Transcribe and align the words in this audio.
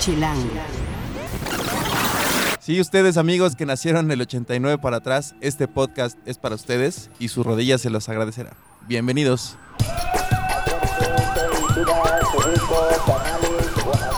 Chilango. 0.00 0.48
Sí, 2.58 2.80
ustedes 2.80 3.18
amigos 3.18 3.54
que 3.54 3.66
nacieron 3.66 4.08
del 4.08 4.22
89 4.22 4.78
para 4.78 4.96
atrás, 4.96 5.34
este 5.42 5.68
podcast 5.68 6.18
es 6.24 6.38
para 6.38 6.54
ustedes 6.54 7.10
y 7.18 7.28
sus 7.28 7.44
rodillas 7.44 7.82
se 7.82 7.90
los 7.90 8.08
agradecerá. 8.08 8.54
Bienvenidos. 8.88 9.58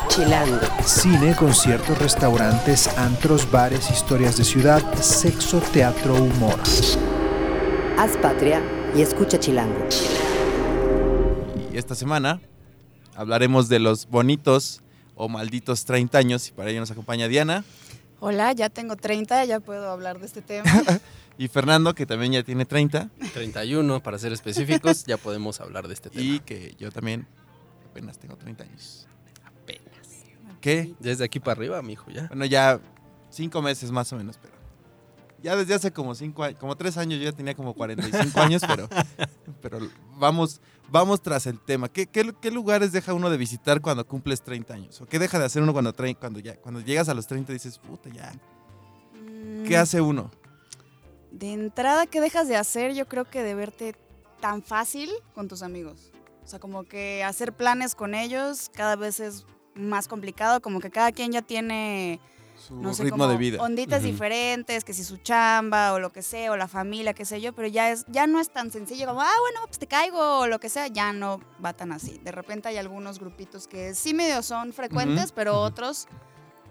Chilango. 0.06 0.60
Cine, 0.84 1.34
conciertos, 1.34 1.98
restaurantes, 1.98 2.86
antros, 2.96 3.50
bares, 3.50 3.90
historias 3.90 4.36
de 4.36 4.44
ciudad, 4.44 4.80
sexo, 5.00 5.60
teatro, 5.72 6.14
humor. 6.14 6.60
Haz 7.98 8.16
patria 8.18 8.62
y 8.94 9.02
escucha 9.02 9.40
Chilango. 9.40 9.84
Y 11.72 11.76
esta 11.76 11.96
semana 11.96 12.40
hablaremos 13.16 13.68
de 13.68 13.80
los 13.80 14.06
bonitos 14.08 14.80
o 15.22 15.28
malditos 15.28 15.84
30 15.84 16.18
años 16.18 16.48
y 16.48 16.52
para 16.52 16.70
ello 16.70 16.80
nos 16.80 16.90
acompaña 16.90 17.28
Diana 17.28 17.64
Hola, 18.18 18.52
ya 18.52 18.70
tengo 18.70 18.96
30, 18.96 19.44
ya 19.46 19.58
puedo 19.58 19.90
hablar 19.90 20.20
de 20.20 20.26
este 20.26 20.42
tema. 20.42 20.70
y 21.38 21.48
Fernando 21.48 21.94
que 21.94 22.06
también 22.06 22.32
ya 22.32 22.42
tiene 22.42 22.64
30 22.64 23.08
31 23.32 24.02
para 24.02 24.18
ser 24.18 24.32
específicos, 24.32 25.04
ya 25.04 25.16
podemos 25.16 25.60
hablar 25.60 25.86
de 25.86 25.94
este 25.94 26.10
tema. 26.10 26.24
y 26.24 26.40
que 26.40 26.74
yo 26.78 26.90
también 26.90 27.26
apenas 27.88 28.18
tengo 28.18 28.36
30 28.36 28.64
años. 28.64 29.06
Apenas. 29.44 30.24
¿Qué? 30.60 30.94
Desde 30.98 31.24
aquí 31.24 31.38
para 31.40 31.52
arriba, 31.52 31.82
mijo, 31.82 32.10
ya. 32.10 32.26
Bueno, 32.28 32.44
ya 32.44 32.80
cinco 33.30 33.62
meses 33.62 33.90
más 33.90 34.12
o 34.12 34.16
menos, 34.16 34.38
pero 34.40 34.54
ya 35.42 35.56
desde 35.56 35.74
hace 35.74 35.92
como 35.92 36.14
cinco 36.14 36.44
años, 36.44 36.58
como 36.58 36.76
tres 36.76 36.96
años 36.96 37.18
yo 37.18 37.24
ya 37.24 37.32
tenía 37.32 37.54
como 37.54 37.74
45 37.74 38.40
años, 38.40 38.62
pero, 38.66 38.88
pero 39.60 39.80
vamos, 40.16 40.60
vamos 40.90 41.22
tras 41.22 41.46
el 41.46 41.58
tema. 41.60 41.88
¿Qué, 41.88 42.06
qué, 42.06 42.34
qué 42.40 42.50
lugares 42.50 42.92
deja 42.92 43.14
uno 43.14 43.30
de 43.30 43.36
visitar 43.36 43.80
cuando 43.80 44.06
cumples 44.06 44.42
30 44.42 44.74
años? 44.74 45.00
¿O 45.00 45.06
qué 45.06 45.18
deja 45.18 45.38
de 45.38 45.44
hacer 45.44 45.62
uno 45.62 45.72
cuando, 45.72 45.94
cuando, 46.18 46.38
ya, 46.40 46.56
cuando 46.56 46.80
llegas 46.80 47.08
a 47.08 47.14
los 47.14 47.26
30 47.26 47.52
y 47.52 47.54
dices, 47.54 47.78
puta, 47.78 48.08
ya? 48.10 48.32
¿Qué 49.66 49.76
Mm, 49.76 49.80
hace 49.80 50.00
uno? 50.00 50.30
De 51.30 51.52
entrada, 51.52 52.06
¿qué 52.06 52.20
dejas 52.20 52.48
de 52.48 52.56
hacer? 52.56 52.94
Yo 52.94 53.06
creo 53.06 53.24
que 53.24 53.42
de 53.42 53.54
verte 53.54 53.94
tan 54.40 54.62
fácil 54.62 55.10
con 55.34 55.48
tus 55.48 55.62
amigos. 55.62 56.10
O 56.44 56.48
sea, 56.48 56.58
como 56.58 56.84
que 56.84 57.22
hacer 57.24 57.52
planes 57.52 57.94
con 57.94 58.14
ellos 58.14 58.70
cada 58.74 58.96
vez 58.96 59.20
es 59.20 59.46
más 59.74 60.08
complicado, 60.08 60.60
como 60.60 60.80
que 60.80 60.90
cada 60.90 61.12
quien 61.12 61.32
ya 61.32 61.40
tiene, 61.42 62.20
Su 62.66 62.76
no 62.76 62.94
sé, 62.94 63.02
ritmo 63.02 63.18
como 63.18 63.30
de 63.32 63.38
vida. 63.38 63.60
onditas 63.60 64.02
Ujú. 64.02 64.12
diferentes, 64.12 64.84
que 64.84 64.94
si 64.94 65.02
su 65.02 65.16
chamba 65.16 65.94
o 65.94 65.98
lo 65.98 66.12
que 66.12 66.22
sea, 66.22 66.52
o 66.52 66.56
la 66.56 66.68
familia, 66.68 67.12
qué 67.12 67.24
sé 67.24 67.40
yo, 67.40 67.52
pero 67.52 67.66
ya, 67.66 67.90
es, 67.90 68.04
ya 68.06 68.28
no 68.28 68.38
es 68.38 68.50
tan 68.50 68.70
sencillo 68.70 69.06
como, 69.08 69.20
ah, 69.20 69.34
bueno, 69.40 69.66
pues 69.66 69.80
te 69.80 69.88
caigo 69.88 70.38
o 70.38 70.46
lo 70.46 70.60
que 70.60 70.68
sea, 70.68 70.86
ya 70.86 71.12
no 71.12 71.40
va 71.64 71.72
tan 71.72 71.90
así. 71.90 72.20
De 72.22 72.30
repente 72.30 72.68
hay 72.68 72.76
algunos 72.76 73.18
grupitos 73.18 73.66
que 73.66 73.96
sí 73.96 74.14
medio 74.14 74.42
son 74.42 74.72
frecuentes, 74.72 75.32
pero 75.32 75.60
otros 75.60 76.06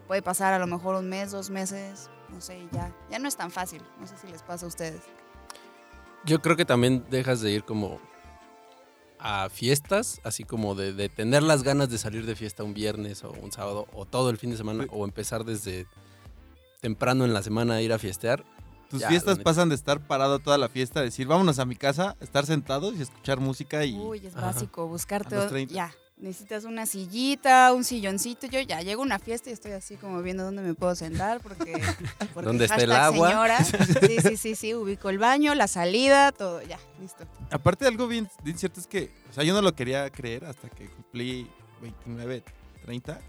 puede 0.07 0.21
pasar 0.21 0.53
a 0.53 0.59
lo 0.59 0.67
mejor 0.67 0.95
un 0.95 1.09
mes, 1.09 1.31
dos 1.31 1.49
meses, 1.49 2.09
no 2.29 2.39
sé, 2.39 2.65
ya, 2.71 2.95
ya 3.09 3.19
no 3.19 3.27
es 3.27 3.35
tan 3.35 3.51
fácil. 3.51 3.81
No 3.99 4.07
sé 4.07 4.15
si 4.17 4.27
les 4.27 4.43
pasa 4.43 4.65
a 4.65 4.69
ustedes. 4.69 5.01
Yo 6.23 6.41
creo 6.41 6.55
que 6.55 6.65
también 6.65 7.03
dejas 7.09 7.41
de 7.41 7.51
ir 7.51 7.65
como 7.65 7.99
a 9.21 9.49
fiestas, 9.49 10.19
así 10.23 10.43
como 10.43 10.73
de, 10.75 10.93
de 10.93 11.07
tener 11.09 11.43
las 11.43 11.63
ganas 11.63 11.89
de 11.89 11.97
salir 11.97 12.25
de 12.25 12.35
fiesta 12.35 12.63
un 12.63 12.73
viernes 12.73 13.23
o 13.23 13.31
un 13.31 13.51
sábado 13.51 13.87
o 13.93 14.05
todo 14.05 14.29
el 14.29 14.37
fin 14.37 14.49
de 14.51 14.57
semana 14.57 14.83
Sí. 14.85 14.89
o 14.91 15.05
empezar 15.05 15.43
desde 15.45 15.85
temprano 16.81 17.25
en 17.25 17.33
la 17.33 17.43
semana 17.43 17.75
a 17.75 17.81
ir 17.81 17.93
a 17.93 17.99
fiestear. 17.99 18.43
Tus 18.89 18.99
ya, 19.01 19.07
fiestas 19.09 19.39
pasan 19.39 19.69
de 19.69 19.75
estar 19.75 20.05
parado 20.05 20.39
toda 20.39 20.57
la 20.57 20.67
fiesta, 20.67 21.01
decir, 21.01 21.27
vámonos 21.27 21.59
a 21.59 21.65
mi 21.65 21.75
casa, 21.75 22.17
estar 22.19 22.45
sentados 22.45 22.95
y 22.97 23.01
escuchar 23.01 23.39
música 23.39 23.85
y... 23.85 23.93
Uy, 23.97 24.25
es 24.25 24.35
Ajá. 24.35 24.47
básico, 24.47 24.87
buscarte. 24.87 25.35
A 25.35 25.37
los 25.37 25.45
o- 25.47 25.49
30. 25.49 25.73
Ya, 25.73 25.93
necesitas 26.21 26.63
una 26.63 26.85
sillita, 26.85 27.73
un 27.73 27.83
silloncito. 27.83 28.47
Yo 28.47 28.59
ya 28.61 28.81
llego 28.81 29.01
a 29.01 29.05
una 29.05 29.19
fiesta 29.19 29.49
y 29.49 29.53
estoy 29.53 29.71
así 29.73 29.97
como 29.97 30.21
viendo 30.21 30.43
dónde 30.43 30.61
me 30.61 30.73
puedo 30.73 30.95
sentar 30.95 31.41
porque. 31.41 31.73
porque 32.33 32.47
¿Dónde 32.47 32.65
está 32.65 32.77
el 32.77 32.91
agua? 32.91 33.29
señora. 33.29 33.57
Sí, 34.01 34.17
sí, 34.21 34.37
sí, 34.37 34.55
sí. 34.55 34.73
Ubico 34.73 35.09
el 35.09 35.17
baño, 35.17 35.53
la 35.55 35.67
salida, 35.67 36.31
todo. 36.31 36.61
Ya, 36.61 36.79
listo. 36.99 37.25
Aparte 37.49 37.85
algo 37.87 38.07
bien, 38.07 38.29
bien 38.43 38.57
cierto 38.57 38.79
es 38.79 38.87
que, 38.87 39.11
o 39.29 39.33
sea, 39.33 39.43
yo 39.43 39.53
no 39.53 39.61
lo 39.61 39.75
quería 39.75 40.09
creer 40.09 40.45
hasta 40.45 40.69
que 40.69 40.87
cumplí 40.87 41.49
29, 41.81 42.43
30, 42.83 43.19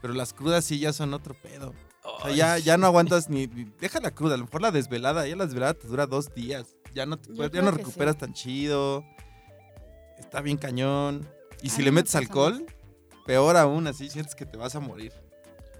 pero 0.00 0.14
las 0.14 0.32
crudas 0.32 0.64
sí 0.64 0.78
ya 0.78 0.92
son 0.92 1.14
otro 1.14 1.34
pedo. 1.34 1.74
O 2.02 2.26
sea, 2.26 2.32
ya, 2.34 2.58
ya 2.58 2.76
no 2.76 2.86
aguantas 2.86 3.30
ni, 3.30 3.46
ni- 3.46 3.64
Deja 3.80 3.98
la 4.00 4.10
cruda, 4.10 4.34
a 4.34 4.38
lo 4.38 4.44
mejor 4.44 4.60
la 4.60 4.70
desvelada, 4.70 5.26
ya 5.26 5.36
la 5.36 5.46
desvelada 5.46 5.74
te 5.74 5.88
dura 5.88 6.06
dos 6.06 6.34
días. 6.34 6.76
Ya 6.94 7.06
no, 7.06 7.18
te 7.18 7.32
ya 7.34 7.62
no 7.62 7.70
recuperas 7.70 8.14
sí. 8.14 8.20
tan 8.20 8.34
chido. 8.34 9.04
Está 10.18 10.40
bien 10.42 10.58
cañón. 10.58 11.26
Y 11.62 11.70
si 11.70 11.82
le 11.82 11.90
me 11.90 11.96
metes 11.96 12.14
alcohol, 12.14 12.66
peor 13.26 13.56
aún, 13.56 13.86
así 13.86 14.10
sientes 14.10 14.34
que 14.34 14.46
te 14.46 14.56
vas 14.56 14.74
a 14.74 14.80
morir. 14.80 15.12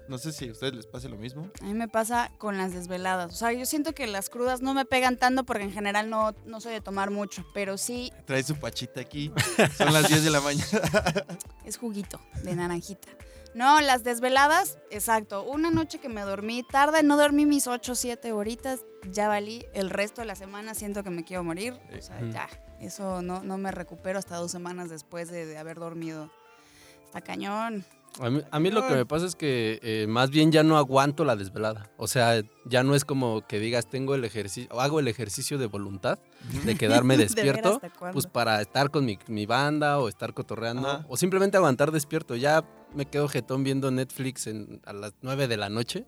No 0.07 0.19
sé 0.19 0.31
si 0.31 0.47
a 0.47 0.51
ustedes 0.51 0.75
les 0.75 0.85
pase 0.85 1.09
lo 1.09 1.17
mismo. 1.17 1.49
A 1.61 1.65
mí 1.65 1.73
me 1.73 1.87
pasa 1.87 2.31
con 2.37 2.57
las 2.57 2.73
desveladas. 2.73 3.33
O 3.33 3.35
sea, 3.35 3.51
yo 3.53 3.65
siento 3.65 3.93
que 3.93 4.05
las 4.05 4.29
crudas 4.29 4.61
no 4.61 4.75
me 4.75 4.85
pegan 4.85 5.17
tanto 5.17 5.43
porque 5.45 5.63
en 5.63 5.71
general 5.71 6.09
no, 6.11 6.35
no 6.45 6.61
soy 6.61 6.73
de 6.73 6.81
tomar 6.81 7.09
mucho, 7.09 7.43
pero 7.53 7.77
sí 7.77 8.13
Trae 8.25 8.43
su 8.43 8.55
pachita 8.55 9.01
aquí. 9.01 9.31
Son 9.77 9.91
las 9.91 10.07
10 10.07 10.23
de 10.23 10.29
la 10.29 10.41
mañana. 10.41 10.65
es 11.65 11.77
juguito 11.77 12.21
de 12.43 12.55
naranjita. 12.55 13.09
No, 13.55 13.79
las 13.79 14.03
desveladas, 14.03 14.77
exacto. 14.91 15.43
Una 15.43 15.71
noche 15.71 15.99
que 15.99 16.09
me 16.09 16.21
dormí 16.21 16.61
tarde, 16.61 17.03
no 17.03 17.17
dormí 17.17 17.45
mis 17.45 17.67
8 17.67 17.95
7 17.95 18.31
horitas, 18.33 18.81
ya 19.09 19.29
valí. 19.29 19.65
El 19.73 19.89
resto 19.89 20.21
de 20.21 20.27
la 20.27 20.35
semana 20.35 20.75
siento 20.75 21.03
que 21.03 21.09
me 21.09 21.23
quiero 21.23 21.43
morir. 21.43 21.73
O 21.97 22.01
sea, 22.01 22.19
ya. 22.31 22.49
Eso 22.85 23.21
no, 23.21 23.43
no 23.43 23.57
me 23.57 23.71
recupero 23.71 24.19
hasta 24.19 24.37
dos 24.37 24.51
semanas 24.51 24.89
después 24.89 25.29
de, 25.31 25.45
de 25.45 25.57
haber 25.57 25.77
dormido. 25.79 26.29
Está 27.05 27.21
cañón. 27.21 27.83
A 28.19 28.29
mí, 28.29 28.41
a 28.49 28.59
mí 28.61 28.71
lo 28.71 28.87
que 28.87 28.93
me 28.93 29.05
pasa 29.05 29.25
es 29.25 29.35
que 29.35 29.77
eh, 29.83 30.05
más 30.07 30.29
bien 30.29 30.49
ya 30.51 30.63
no 30.63 30.77
aguanto 30.77 31.25
la 31.25 31.35
desvelada. 31.35 31.89
O 31.97 32.07
sea, 32.07 32.41
ya 32.65 32.81
no 32.83 32.95
es 32.95 33.03
como 33.03 33.45
que 33.45 33.59
digas, 33.59 33.89
tengo 33.89 34.15
el 34.15 34.23
ejercicio, 34.23 34.69
o 34.73 34.79
hago 34.79 35.01
el 35.01 35.09
ejercicio 35.09 35.57
de 35.57 35.65
voluntad 35.65 36.17
de 36.63 36.75
quedarme 36.77 37.15
¿De 37.17 37.25
ver 37.25 37.33
despierto. 37.33 37.81
pues 38.13 38.25
para 38.27 38.61
estar 38.61 38.89
con 38.89 39.03
mi, 39.05 39.19
mi 39.27 39.45
banda 39.45 39.99
o 39.99 40.07
estar 40.07 40.33
cotorreando 40.33 40.87
Ajá. 40.87 41.05
o 41.09 41.17
simplemente 41.17 41.57
aguantar 41.57 41.91
despierto. 41.91 42.35
Ya 42.37 42.63
me 42.93 43.05
quedo 43.05 43.27
jetón 43.27 43.65
viendo 43.65 43.91
Netflix 43.91 44.47
en- 44.47 44.81
a 44.85 44.93
las 44.93 45.13
9 45.21 45.49
de 45.49 45.57
la 45.57 45.67
noche. 45.69 46.05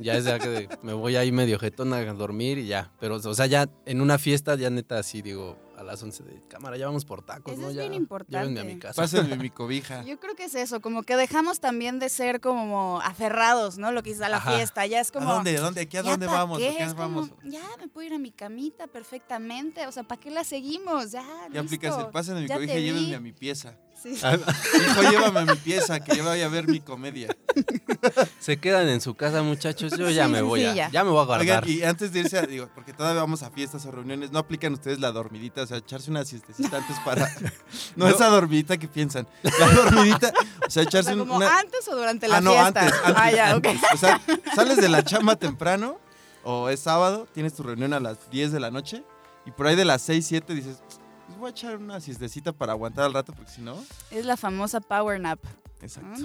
Ya 0.00 0.16
es 0.16 0.24
ya 0.26 0.38
que 0.38 0.68
me 0.82 0.92
voy 0.92 1.16
ahí 1.16 1.32
medio 1.32 1.58
jetón 1.58 1.92
a 1.94 2.04
dormir 2.12 2.58
y 2.58 2.66
ya. 2.66 2.92
Pero, 3.00 3.16
o 3.16 3.34
sea, 3.34 3.46
ya 3.46 3.68
en 3.86 4.00
una 4.00 4.18
fiesta, 4.18 4.54
ya 4.54 4.68
neta 4.70 4.98
así 4.98 5.22
digo, 5.22 5.56
a 5.78 5.82
las 5.84 6.02
11 6.02 6.24
de 6.24 6.42
cámara, 6.48 6.76
ya 6.76 6.86
vamos 6.86 7.04
por 7.04 7.22
tacos, 7.22 7.52
Eso 7.52 7.62
¿no? 7.62 7.68
es 7.68 7.74
ya, 7.76 7.82
bien 7.82 7.92
Llévenme 7.92 7.96
a 7.96 8.00
importante. 8.02 8.64
mi 8.64 8.78
casa. 8.80 9.00
Pásenme 9.00 9.36
mi 9.42 9.48
cobija. 9.50 10.02
Yo 10.04 10.18
creo 10.18 10.34
que 10.34 10.44
es 10.44 10.54
eso, 10.56 10.80
como 10.80 11.04
que 11.04 11.16
dejamos 11.16 11.60
también 11.60 11.98
de 12.00 12.08
ser 12.08 12.40
como 12.40 13.00
aferrados, 13.02 13.78
¿no? 13.78 13.92
Lo 13.92 14.02
que 14.02 14.10
dices 14.10 14.24
a 14.24 14.28
la 14.28 14.38
Ajá. 14.38 14.56
fiesta. 14.56 14.84
Ya 14.86 15.00
es 15.00 15.12
como. 15.12 15.30
¿A 15.30 15.34
dónde? 15.34 15.56
¿A 15.56 15.60
dónde? 15.60 15.82
¿Aquí 15.82 15.96
a 15.96 16.02
¿Ya 16.02 16.10
dónde 16.10 16.26
vamos? 16.26 16.58
¿A 16.58 16.60
qué? 16.60 16.76
qué 16.76 16.82
Es 16.82 16.94
como, 16.94 17.22
vamos? 17.22 17.30
ya 17.44 17.62
me 17.80 17.86
puedo 17.88 18.06
ir 18.08 18.14
a 18.14 18.18
mi 18.18 18.32
camita 18.32 18.86
perfectamente. 18.88 19.86
O 19.86 19.92
sea, 19.92 20.02
¿para 20.02 20.20
qué 20.20 20.30
la 20.30 20.42
seguimos? 20.44 21.12
Ya, 21.12 21.24
Ya 21.52 21.60
aplicas 21.60 21.92
el 21.92 21.98
listo. 21.98 22.10
pásenme 22.12 22.40
mi 22.42 22.48
Ya 22.48 22.56
cobija 22.56 22.74
llévenme 22.74 23.14
a 23.14 23.20
mi 23.20 23.32
pieza. 23.32 23.76
Sí. 24.00 24.14
Ah, 24.22 24.36
Hijo, 24.76 25.10
llévame 25.10 25.40
a 25.40 25.44
mi 25.44 25.56
pieza, 25.56 25.98
que 25.98 26.16
yo 26.16 26.24
vaya 26.24 26.46
a 26.46 26.48
ver 26.48 26.68
mi 26.68 26.78
comedia. 26.80 27.36
Se 28.38 28.56
quedan 28.58 28.88
en 28.88 29.00
su 29.00 29.14
casa, 29.16 29.42
muchachos. 29.42 29.92
Yo 29.98 30.08
ya 30.10 30.26
Sí, 30.26 30.32
me 30.32 30.40
voy 30.42 30.60
sí, 30.60 30.66
a, 30.66 30.74
ya. 30.74 30.90
ya 30.90 31.02
me 31.04 31.10
voy 31.10 31.20
a 31.20 31.24
guardar. 31.24 31.40
Oigan, 31.40 31.64
y 31.68 31.82
antes 31.82 32.12
de 32.12 32.20
irse, 32.20 32.38
a- 32.38 32.46
digo, 32.46 32.68
porque 32.76 32.92
todavía 32.92 33.20
vamos 33.20 33.42
a 33.42 33.50
fiestas 33.50 33.84
o 33.86 33.90
reuniones, 33.90 34.30
¿no 34.30 34.38
aplican 34.38 34.72
ustedes 34.72 35.00
la 35.00 35.10
dormidita? 35.10 35.66
O 35.68 35.70
sea, 35.70 35.78
echarse 35.78 36.10
una 36.10 36.24
siestecita 36.24 36.78
antes 36.78 36.96
para... 37.04 37.30
No, 37.96 38.06
No. 38.06 38.08
esa 38.08 38.28
dormidita 38.28 38.78
que 38.78 38.88
piensan. 38.88 39.26
La 39.42 39.68
dormidita, 39.68 40.32
o 40.66 40.70
sea, 40.70 40.82
O 40.84 40.86
echarse 40.86 41.10
sea, 41.10 41.12
un- 41.12 41.28
como 41.28 41.36
una... 41.36 41.58
antes 41.58 41.86
o 41.88 41.94
durante 41.94 42.26
la 42.26 42.38
ah, 42.38 42.40
no, 42.40 42.52
fiesta. 42.52 42.80
antes, 42.80 42.98
antes, 43.04 43.14
ah, 43.22 43.30
ya, 43.30 43.56
ok. 43.56 43.66
antes. 43.66 43.82
O 43.92 43.96
sea, 43.98 44.20
sales 44.54 44.78
de 44.78 44.88
la 44.88 45.02
chamba 45.04 45.36
temprano 45.36 45.98
o 46.42 46.70
es 46.70 46.80
sábado, 46.80 47.28
tienes 47.34 47.52
tu 47.52 47.62
reunión 47.64 47.92
a 47.92 48.00
las 48.00 48.30
10 48.30 48.50
de 48.52 48.60
la 48.60 48.70
noche 48.70 49.04
y 49.44 49.50
por 49.50 49.66
ahí 49.66 49.76
de 49.76 49.84
las 49.84 50.00
6, 50.00 50.24
7 50.26 50.54
dices, 50.54 50.78
pues 51.26 51.38
voy 51.38 51.48
a 51.48 51.50
echar 51.50 51.76
una 51.76 52.00
siestecita 52.00 52.52
para 52.52 52.72
aguantar 52.72 53.04
al 53.04 53.12
rato 53.12 53.34
porque 53.34 53.50
si 53.52 53.60
no... 53.60 53.76
Es 54.10 54.24
la 54.24 54.38
famosa 54.38 54.80
power 54.80 55.20
nap. 55.20 55.38
Exacto. 55.82 56.22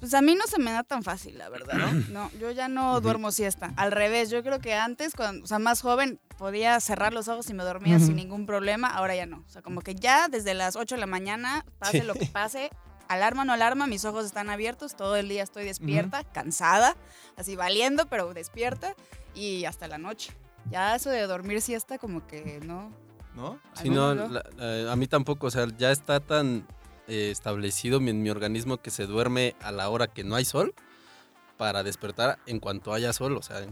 Pues 0.00 0.12
a 0.14 0.20
mí 0.22 0.34
no 0.34 0.46
se 0.46 0.58
me 0.58 0.70
da 0.72 0.82
tan 0.82 1.02
fácil, 1.02 1.38
la 1.38 1.48
verdad. 1.48 1.74
No, 1.74 1.92
no 2.10 2.30
yo 2.38 2.50
ya 2.50 2.68
no 2.68 3.00
duermo 3.00 3.32
siesta. 3.32 3.72
Al 3.76 3.92
revés, 3.92 4.30
yo 4.30 4.42
creo 4.42 4.60
que 4.60 4.74
antes, 4.74 5.14
cuando, 5.14 5.44
o 5.44 5.46
sea, 5.46 5.58
más 5.58 5.80
joven, 5.80 6.20
podía 6.38 6.78
cerrar 6.80 7.12
los 7.14 7.28
ojos 7.28 7.48
y 7.50 7.54
me 7.54 7.64
dormía 7.64 7.98
sin 7.98 8.16
ningún 8.16 8.44
problema. 8.46 8.88
Ahora 8.88 9.14
ya 9.16 9.26
no. 9.26 9.38
O 9.46 9.48
sea, 9.48 9.62
como 9.62 9.80
que 9.80 9.94
ya 9.94 10.28
desde 10.28 10.54
las 10.54 10.76
8 10.76 10.96
de 10.96 11.00
la 11.00 11.06
mañana, 11.06 11.64
pase 11.78 12.00
Sí. 12.00 12.06
lo 12.06 12.14
que 12.14 12.26
pase, 12.26 12.70
alarma 13.08 13.42
o 13.42 13.44
no 13.46 13.52
alarma, 13.54 13.86
mis 13.86 14.04
ojos 14.04 14.26
están 14.26 14.50
abiertos, 14.50 14.96
todo 14.96 15.16
el 15.16 15.28
día 15.28 15.42
estoy 15.42 15.64
despierta, 15.64 16.24
cansada, 16.24 16.94
así 17.36 17.56
valiendo, 17.56 18.06
pero 18.06 18.34
despierta 18.34 18.94
y 19.34 19.64
hasta 19.64 19.86
la 19.88 19.96
noche. 19.98 20.32
Ya 20.70 20.94
eso 20.96 21.08
de 21.10 21.22
dormir 21.26 21.62
siesta 21.62 21.96
como 21.98 22.26
que 22.26 22.60
no. 22.64 22.90
¿No? 23.34 23.58
Sí, 23.74 23.88
¿Algún 23.88 23.94
no, 23.96 24.06
otro? 24.08 24.28
la- 24.28 24.44
la- 24.56 24.92
a 24.92 24.96
mí 24.96 25.06
tampoco, 25.06 25.46
o 25.46 25.50
sea, 25.50 25.66
ya 25.78 25.90
está 25.90 26.20
tan 26.20 26.66
eh, 27.08 27.30
establecido 27.30 28.00
mi, 28.00 28.12
mi 28.12 28.30
organismo 28.30 28.78
que 28.78 28.90
se 28.90 29.06
duerme 29.06 29.54
a 29.62 29.70
la 29.72 29.88
hora 29.88 30.06
que 30.08 30.24
no 30.24 30.34
hay 30.36 30.44
sol 30.44 30.74
para 31.56 31.82
despertar 31.82 32.38
en 32.46 32.60
cuanto 32.60 32.92
haya 32.92 33.12
sol, 33.12 33.36
o 33.36 33.42
sea, 33.42 33.64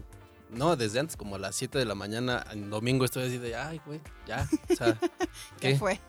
no, 0.49 0.75
desde 0.75 0.99
antes, 0.99 1.17
como 1.17 1.35
a 1.35 1.39
las 1.39 1.55
7 1.55 1.77
de 1.77 1.85
la 1.85 1.95
mañana, 1.95 2.45
en 2.51 2.69
domingo 2.69 3.03
estoy 3.05 3.27
así 3.27 3.37
de, 3.37 3.55
ay, 3.55 3.81
güey, 3.85 3.99
ya, 4.27 4.47
o 4.71 4.75
sea, 4.75 4.97
¿Qué 5.59 5.69
¿qué? 5.73 5.75
fue? 5.77 5.99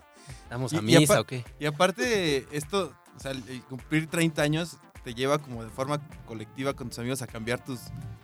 ¿Vamos 0.51 0.73
Y- 0.73 0.77
a 0.77 0.79
y 0.79 0.83
misa 0.83 1.15
apa- 1.15 1.21
o 1.21 1.25
qué? 1.25 1.45
Y 1.59 1.67
aparte, 1.67 2.47
esto, 2.51 2.93
o 3.17 3.21
sea, 3.21 3.31
el- 3.33 3.63
cumplir 3.65 4.09
30 4.09 4.43
años 4.43 4.77
te 5.05 5.15
lleva 5.15 5.39
como 5.39 5.63
de 5.65 5.71
forma 5.71 6.01
colectiva 6.27 6.75
con 6.75 6.89
tus 6.89 6.99
amigos 6.99 7.23
a 7.23 7.27
cambiar 7.27 7.65
tus, 7.65 7.81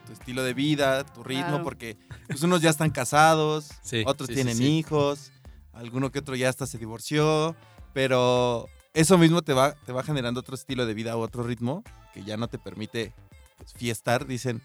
tu 0.07 0.13
estilo 0.13 0.43
de 0.43 0.53
vida, 0.55 1.05
tu 1.05 1.23
ritmo, 1.23 1.47
Claro. 1.49 1.65
porque 1.65 1.97
pues, 2.27 2.43
unos 2.43 2.61
ya 2.61 2.71
están 2.71 2.91
casados, 2.91 3.69
Sí, 3.83 4.03
otros 4.07 4.27
sí, 4.29 4.33
sí, 4.33 4.37
tienen 4.37 4.57
sí. 4.57 4.79
hijos, 4.79 5.31
alguno 5.73 6.11
que 6.11 6.19
otro 6.21 6.35
ya 6.37 6.49
hasta 6.49 6.67
se 6.67 6.79
divorció, 6.79 7.55
pero 7.93 8.69
eso 8.95 9.19
mismo 9.19 9.43
te 9.43 9.53
va, 9.53 9.75
te 9.87 9.93
va 9.93 10.03
generando 10.03 10.41
otro 10.41 10.55
estilo 10.55 10.87
de 10.87 10.95
vida 10.95 11.17
o 11.17 11.21
otro 11.21 11.43
ritmo 11.43 11.83
que 12.13 12.25
ya 12.25 12.37
no 12.37 12.49
te 12.49 12.59
permite 12.59 13.13
pues, 13.59 13.73
fiestar, 13.75 14.27
dicen, 14.27 14.61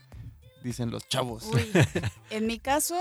dicen 0.63 0.91
los 0.91 1.07
chavos. 1.07 1.43
Uy, 1.45 1.71
en 2.29 2.47
mi 2.47 2.59
caso, 2.59 2.95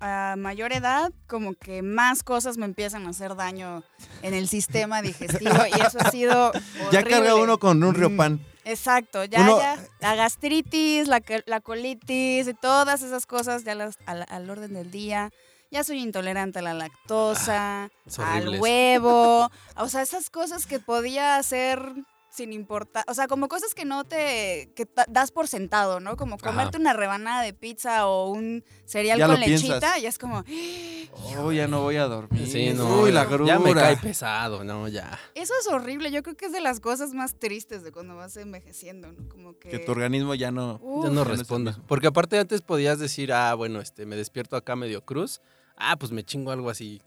a 0.00 0.34
mayor 0.38 0.72
edad, 0.72 1.10
como 1.26 1.54
que 1.54 1.82
más 1.82 2.22
cosas 2.22 2.56
me 2.58 2.64
empiezan 2.66 3.06
a 3.06 3.10
hacer 3.10 3.34
daño 3.36 3.82
en 4.22 4.34
el 4.34 4.48
sistema 4.48 5.00
digestivo 5.02 5.54
y 5.74 5.80
eso 5.80 5.98
ha 6.00 6.10
sido 6.10 6.52
ya 6.92 7.02
carga 7.02 7.34
uno 7.36 7.58
con 7.58 7.82
un 7.82 7.90
Mm. 7.92 7.96
riopan. 7.96 8.40
Exacto, 8.64 9.24
ya, 9.24 9.40
uno- 9.40 9.58
ya, 9.58 9.82
la 10.00 10.14
gastritis, 10.14 11.08
la, 11.08 11.20
la 11.46 11.60
colitis 11.60 12.46
y 12.46 12.54
todas 12.54 13.02
esas 13.02 13.26
cosas 13.26 13.64
ya 13.64 13.74
las, 13.74 13.98
al, 14.06 14.24
al 14.28 14.48
orden 14.50 14.72
del 14.74 14.90
día. 14.90 15.30
Ya 15.72 15.82
soy 15.84 16.00
intolerante 16.00 16.58
a 16.58 16.62
la 16.62 16.74
lactosa, 16.74 17.90
es 18.06 18.18
al 18.18 18.60
huevo, 18.60 19.50
o 19.76 19.88
sea, 19.88 20.02
esas 20.02 20.28
cosas 20.28 20.66
que 20.66 20.78
podía 20.78 21.36
hacer 21.36 21.80
sin 22.28 22.52
importar, 22.54 23.04
o 23.08 23.14
sea, 23.14 23.26
como 23.26 23.46
cosas 23.48 23.74
que 23.74 23.84
no 23.84 24.04
te, 24.04 24.72
que 24.74 24.86
das 25.08 25.32
por 25.32 25.48
sentado, 25.48 26.00
¿no? 26.00 26.16
Como 26.16 26.36
Ajá. 26.36 26.46
comerte 26.46 26.78
una 26.78 26.92
rebanada 26.94 27.42
de 27.42 27.52
pizza 27.52 28.06
o 28.06 28.30
un 28.30 28.64
cereal 28.86 29.18
Ya 29.18 29.26
con 29.26 29.38
lechita, 29.40 29.78
piensas. 29.80 29.98
y 30.02 30.06
es 30.06 30.18
como, 30.18 30.42
Oh, 31.38 31.52
ya 31.52 31.68
no 31.68 31.82
voy 31.82 31.96
a 31.96 32.04
dormir. 32.06 32.46
Sí, 32.46 32.72
no. 32.74 33.02
Uy, 33.02 33.12
la 33.12 33.24
ya 33.24 33.28
grura. 33.30 33.58
me 33.58 33.74
cae 33.74 33.96
pesado, 33.98 34.64
no, 34.64 34.88
ya. 34.88 35.18
eso 35.34 35.52
es 35.60 35.66
horrible, 35.68 36.10
yo 36.10 36.22
creo 36.22 36.34
que 36.36 36.46
es 36.46 36.52
de 36.52 36.60
las 36.62 36.80
cosas 36.80 37.12
más 37.12 37.34
tristes 37.38 37.82
de 37.82 37.92
cuando 37.92 38.16
vas 38.16 38.34
envejeciendo, 38.38 39.12
¿no? 39.12 39.28
Como 39.28 39.58
que... 39.58 39.68
que 39.68 39.78
tu 39.78 39.92
organismo 39.92 40.34
ya 40.34 40.50
no... 40.50 40.78
Uf, 40.82 41.04
Ya 41.04 41.10
no 41.10 41.24
ya 41.24 41.30
responda. 41.30 41.78
Porque 41.86 42.06
aparte 42.06 42.38
antes 42.38 42.62
podías 42.62 42.98
decir, 42.98 43.32
ah, 43.32 43.54
bueno, 43.54 43.80
este, 43.80 44.06
me 44.06 44.16
despierto 44.16 44.56
acá 44.56 44.74
medio 44.76 45.04
cruz. 45.04 45.40
Ah, 45.76 45.96
pues 45.96 46.12
me 46.12 46.22
chingo 46.24 46.50
algo 46.50 46.70
así 46.70 47.00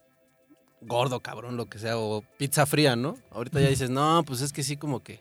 gordo, 0.82 1.20
cabrón, 1.20 1.58
lo 1.58 1.66
que 1.68 1.80
sea, 1.80 1.98
o 1.98 2.22
pizza 2.38 2.66
fría, 2.66 2.96
¿no? 2.96 3.18
Ahorita 3.32 3.60
ya 3.60 3.70
dices, 3.70 3.90
no, 3.90 4.24
pues 4.26 4.42
es 4.42 4.54
que 4.54 4.62
sí, 4.64 4.78
como 4.78 5.02
que 5.02 5.20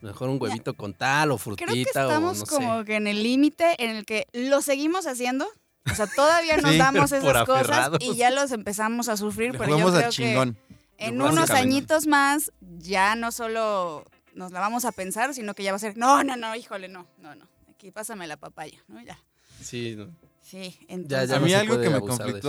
mejor 0.00 0.28
un 0.30 0.40
huevito 0.40 0.74
con 0.74 0.94
tal 0.94 1.30
o 1.30 1.38
frutita 1.38 1.70
Creo 1.70 1.84
que 1.84 1.90
o 1.98 2.02
estamos 2.02 2.38
no 2.40 2.46
como 2.46 2.78
sé. 2.80 2.84
que 2.86 2.96
en 2.96 3.06
el 3.06 3.22
límite 3.22 3.74
en 3.82 3.90
el 3.96 4.04
que 4.06 4.26
lo 4.32 4.62
seguimos 4.62 5.06
haciendo. 5.06 5.46
O 5.90 5.94
sea, 5.94 6.06
todavía 6.06 6.56
nos 6.62 6.72
Sí, 6.72 6.78
damos 6.78 7.12
esas 7.12 7.44
cosas 7.44 7.62
aferrados. 7.68 7.98
y 8.00 8.16
ya 8.16 8.30
los 8.30 8.50
empezamos 8.52 9.08
a 9.10 9.16
sufrir, 9.18 9.52
Le 9.52 9.58
pero 9.58 9.78
yo 9.78 9.92
creo 9.92 10.10
chingón. 10.10 10.56
que 10.98 11.06
en 11.06 11.20
unos 11.20 11.50
añitos 11.50 12.06
más 12.06 12.52
ya 12.78 13.14
no 13.16 13.30
solo 13.32 14.04
nos 14.34 14.52
la 14.52 14.60
vamos 14.60 14.84
a 14.86 14.92
pensar, 14.92 15.34
sino 15.34 15.54
que 15.54 15.62
ya 15.62 15.72
va 15.72 15.76
a 15.76 15.80
ser, 15.80 15.96
no, 15.98 16.24
no, 16.24 16.36
no, 16.36 16.54
híjole, 16.56 16.88
no, 16.88 17.06
no, 17.18 17.34
no. 17.34 17.46
Aquí 17.70 17.90
pásame 17.90 18.26
la 18.26 18.36
papaya, 18.38 18.82
¿no? 18.88 19.02
Ya. 19.02 19.18
Sí, 19.62 19.94
no. 19.96 20.08
Sí, 20.54 20.78
entonces. 20.88 21.30
ya 21.30 21.36
a 21.36 21.40
mí 21.40 21.52
algo 21.52 21.80
que 21.80 21.90
me 21.90 21.98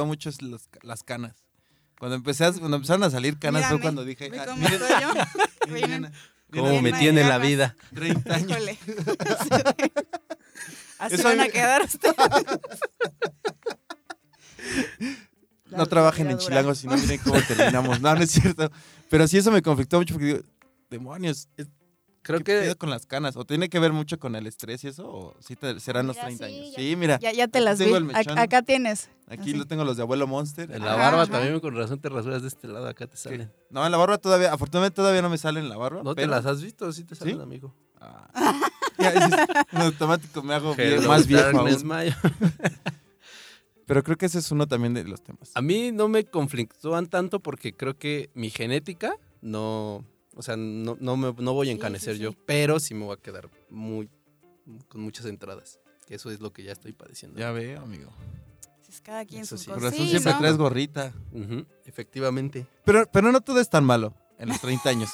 eso. 0.02 0.06
mucho 0.06 0.30
es 0.30 0.44
los- 0.44 0.70
las 0.84 1.02
canas. 1.02 1.34
Cuando, 1.98 2.16
empecé 2.18 2.46
a- 2.46 2.54
cuando 2.54 2.78
empezaron 2.78 3.02
a 3.04 3.10
salir 3.10 3.40
canas 3.40 3.66
fue 3.68 3.82
cuando 3.82 4.06
dije, 4.06 4.30
ah, 4.38 4.46
cómo 4.56 4.58
miren, 4.58 4.80
yo. 5.02 5.10
miren, 5.10 5.28
Miren. 5.74 5.88
Diana, 5.90 6.12
¿Cómo 6.52 6.82
me 6.84 6.94
tiene 6.94 7.24
la 7.24 7.40
vida? 7.40 7.76
30 7.96 8.36
años. 8.36 8.52
Híjole. 8.52 8.78
Así 11.00 11.16
Eso 11.16 11.24
van 11.24 11.40
a 11.40 11.48
quedar 11.50 11.82
ustedes. 11.82 12.16
No 15.72 15.86
trabajen 15.88 16.30
en. 16.30 16.38
Chilango, 16.38 16.76
si 16.76 16.88
no 16.88 16.96
miren 16.98 17.20
cómo 17.20 17.42
terminamos. 17.42 18.00
No, 18.02 18.14
no 18.16 18.22
es 18.22 18.32
cierto. 18.32 18.72
Pero 19.10 19.28
sí 19.28 19.38
eso 19.40 19.52
me 19.52 19.62
conflictó 19.62 19.98
mucho 19.98 20.14
porque 20.14 20.26
digo, 20.28 20.40
demonios, 20.90 21.48
es- 21.58 21.68
Creo 22.26 22.40
¿qué 22.40 22.44
que 22.44 22.60
pedo 22.62 22.78
con 22.78 22.90
las 22.90 23.06
canas? 23.06 23.38
¿O 23.38 23.46
tiene 23.46 23.70
que 23.70 23.78
ver 23.80 23.94
mucho 23.94 24.18
con 24.20 24.36
el 24.36 24.48
estrés 24.48 24.84
y 24.84 24.88
eso? 24.88 25.08
¿O 25.08 25.36
sí 25.40 25.56
te- 25.56 25.80
serán 25.80 26.08
los 26.08 26.16
Mira, 26.16 26.26
30 26.28 26.48
sí, 26.48 26.54
años? 26.56 26.72
ya- 26.72 26.76
Sí, 26.82 26.96
mira, 26.96 27.20
Ya, 27.20 27.32
ya 27.32 27.48
te 27.48 27.62
las 27.62 27.78
vi. 27.78 27.86
mechón. 28.00 28.40
acá 28.40 28.64
tienes. 28.64 29.10
aquí 29.28 29.42
así. 29.52 29.54
lo 29.54 29.66
tengo 29.66 29.84
los 29.86 29.96
de 29.98 30.04
abuelo 30.04 30.26
Monster. 30.26 30.72
en 30.72 30.84
la 30.84 30.94
Ajá, 30.94 31.02
barba 31.04 31.22
ajá. 31.24 31.32
también 31.34 31.60
con 31.60 31.76
razón 31.76 32.00
te 32.00 32.10
rasuras 32.10 32.42
de 32.42 32.48
este 32.48 32.68
lado, 32.68 32.88
acá 32.88 33.06
te 33.06 33.12
¿Qué? 33.14 33.18
salen. 33.18 33.52
No, 33.70 33.86
en 33.86 33.92
la 33.92 33.98
barba 33.98 34.18
todavía, 34.18 34.52
afortunadamente 34.52 34.96
todavía 34.96 35.22
no 35.22 35.30
me 35.30 35.38
sale 35.38 35.60
en 35.60 35.70
la 35.70 35.78
barba. 35.78 36.02
¿No 36.04 36.16
te 36.16 36.26
las 36.28 36.46
has 36.48 36.62
visto? 36.64 36.92
Sí 36.92 37.04
te 37.04 37.14
salen, 37.16 37.36
¿Sí? 37.38 37.42
amigo. 37.42 37.74
Ah. 38.02 38.28
Ya, 38.98 39.12
en 39.74 39.82
automático 39.82 40.42
me 40.42 40.54
hago 40.54 40.74
más 41.06 41.28
viejo 41.28 41.60
aún. 41.60 41.70
my- 41.86 42.14
Pero 43.86 44.04
creo 44.04 44.18
que 44.18 44.26
ese 44.26 44.40
es 44.40 44.52
uno 44.52 44.68
también 44.68 44.94
de 44.94 45.04
los 45.04 45.22
temas. 45.22 45.52
A 45.54 45.62
mí 45.62 45.92
no 45.92 46.08
me 46.08 46.24
conflictúan 46.26 47.08
tanto 47.08 47.40
porque 47.40 47.74
creo 47.74 47.98
que 47.98 48.30
mi 48.34 48.50
genética 48.50 49.16
no, 49.42 50.04
o 50.36 50.42
sea, 50.42 50.56
no, 50.58 50.98
no, 51.00 51.18
me, 51.18 51.34
no 51.34 51.54
voy 51.54 51.68
a 51.68 51.72
Sí, 51.72 51.76
encanecer 51.78 52.16
sí, 52.16 52.22
yo, 52.22 52.32
sí. 52.32 52.38
pero 52.46 52.80
sí 52.80 52.94
me 52.94 53.06
voy 53.06 53.14
a 53.14 53.22
quedar 53.22 53.50
muy, 53.70 54.10
con 54.88 55.02
muchas 55.02 55.26
entradas. 55.26 55.80
Que 56.06 56.16
eso 56.16 56.30
es 56.30 56.40
lo 56.40 56.54
que 56.54 56.64
ya 56.64 56.72
estoy 56.72 56.94
padeciendo. 56.94 57.40
Ya 57.40 57.52
veo, 57.52 57.82
amigo. 57.82 58.12
Es 58.88 59.02
cada 59.02 59.26
quien 59.26 59.42
Eso 59.42 59.58
sí. 59.58 59.66
Por 59.72 59.82
razón 59.82 60.00
Sí, 60.06 60.10
siempre 60.12 60.34
¿no? 60.34 60.40
traes 60.40 60.58
gorrita. 60.58 61.14
Efectivamente. 61.86 62.68
Pero, 62.84 63.10
pero 63.12 63.32
no 63.32 63.42
todo 63.42 63.60
es 63.60 63.70
tan 63.70 63.84
malo 63.84 64.14
en 64.38 64.50
los 64.50 64.60
30 64.62 64.90
años. 64.90 65.10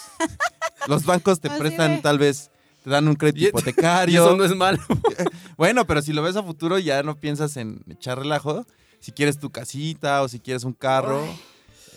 Los 0.88 1.06
bancos 1.06 1.40
te 1.40 1.48
Así 1.48 1.60
prestan 1.60 2.02
tal 2.02 2.18
vez, 2.20 2.52
te 2.84 2.90
dan 2.90 3.08
un 3.08 3.16
crédito 3.16 3.48
hipotecario. 3.50 4.24
Eso 4.26 4.36
no 4.36 4.44
es 4.44 4.56
malo. 4.56 4.80
Bueno, 5.58 5.86
pero 5.86 6.02
si 6.02 6.12
lo 6.12 6.24
ves 6.24 6.36
a 6.38 6.42
futuro 6.44 6.80
ya 6.80 7.04
no 7.04 7.16
piensas 7.20 7.56
en 7.56 7.84
echar 7.88 8.18
relajo. 8.18 8.66
Si 9.00 9.12
quieres 9.12 9.38
tu 9.40 9.52
casita 9.52 10.24
o 10.24 10.28
si 10.28 10.40
quieres 10.40 10.64
un 10.64 10.74
carro. 10.74 11.24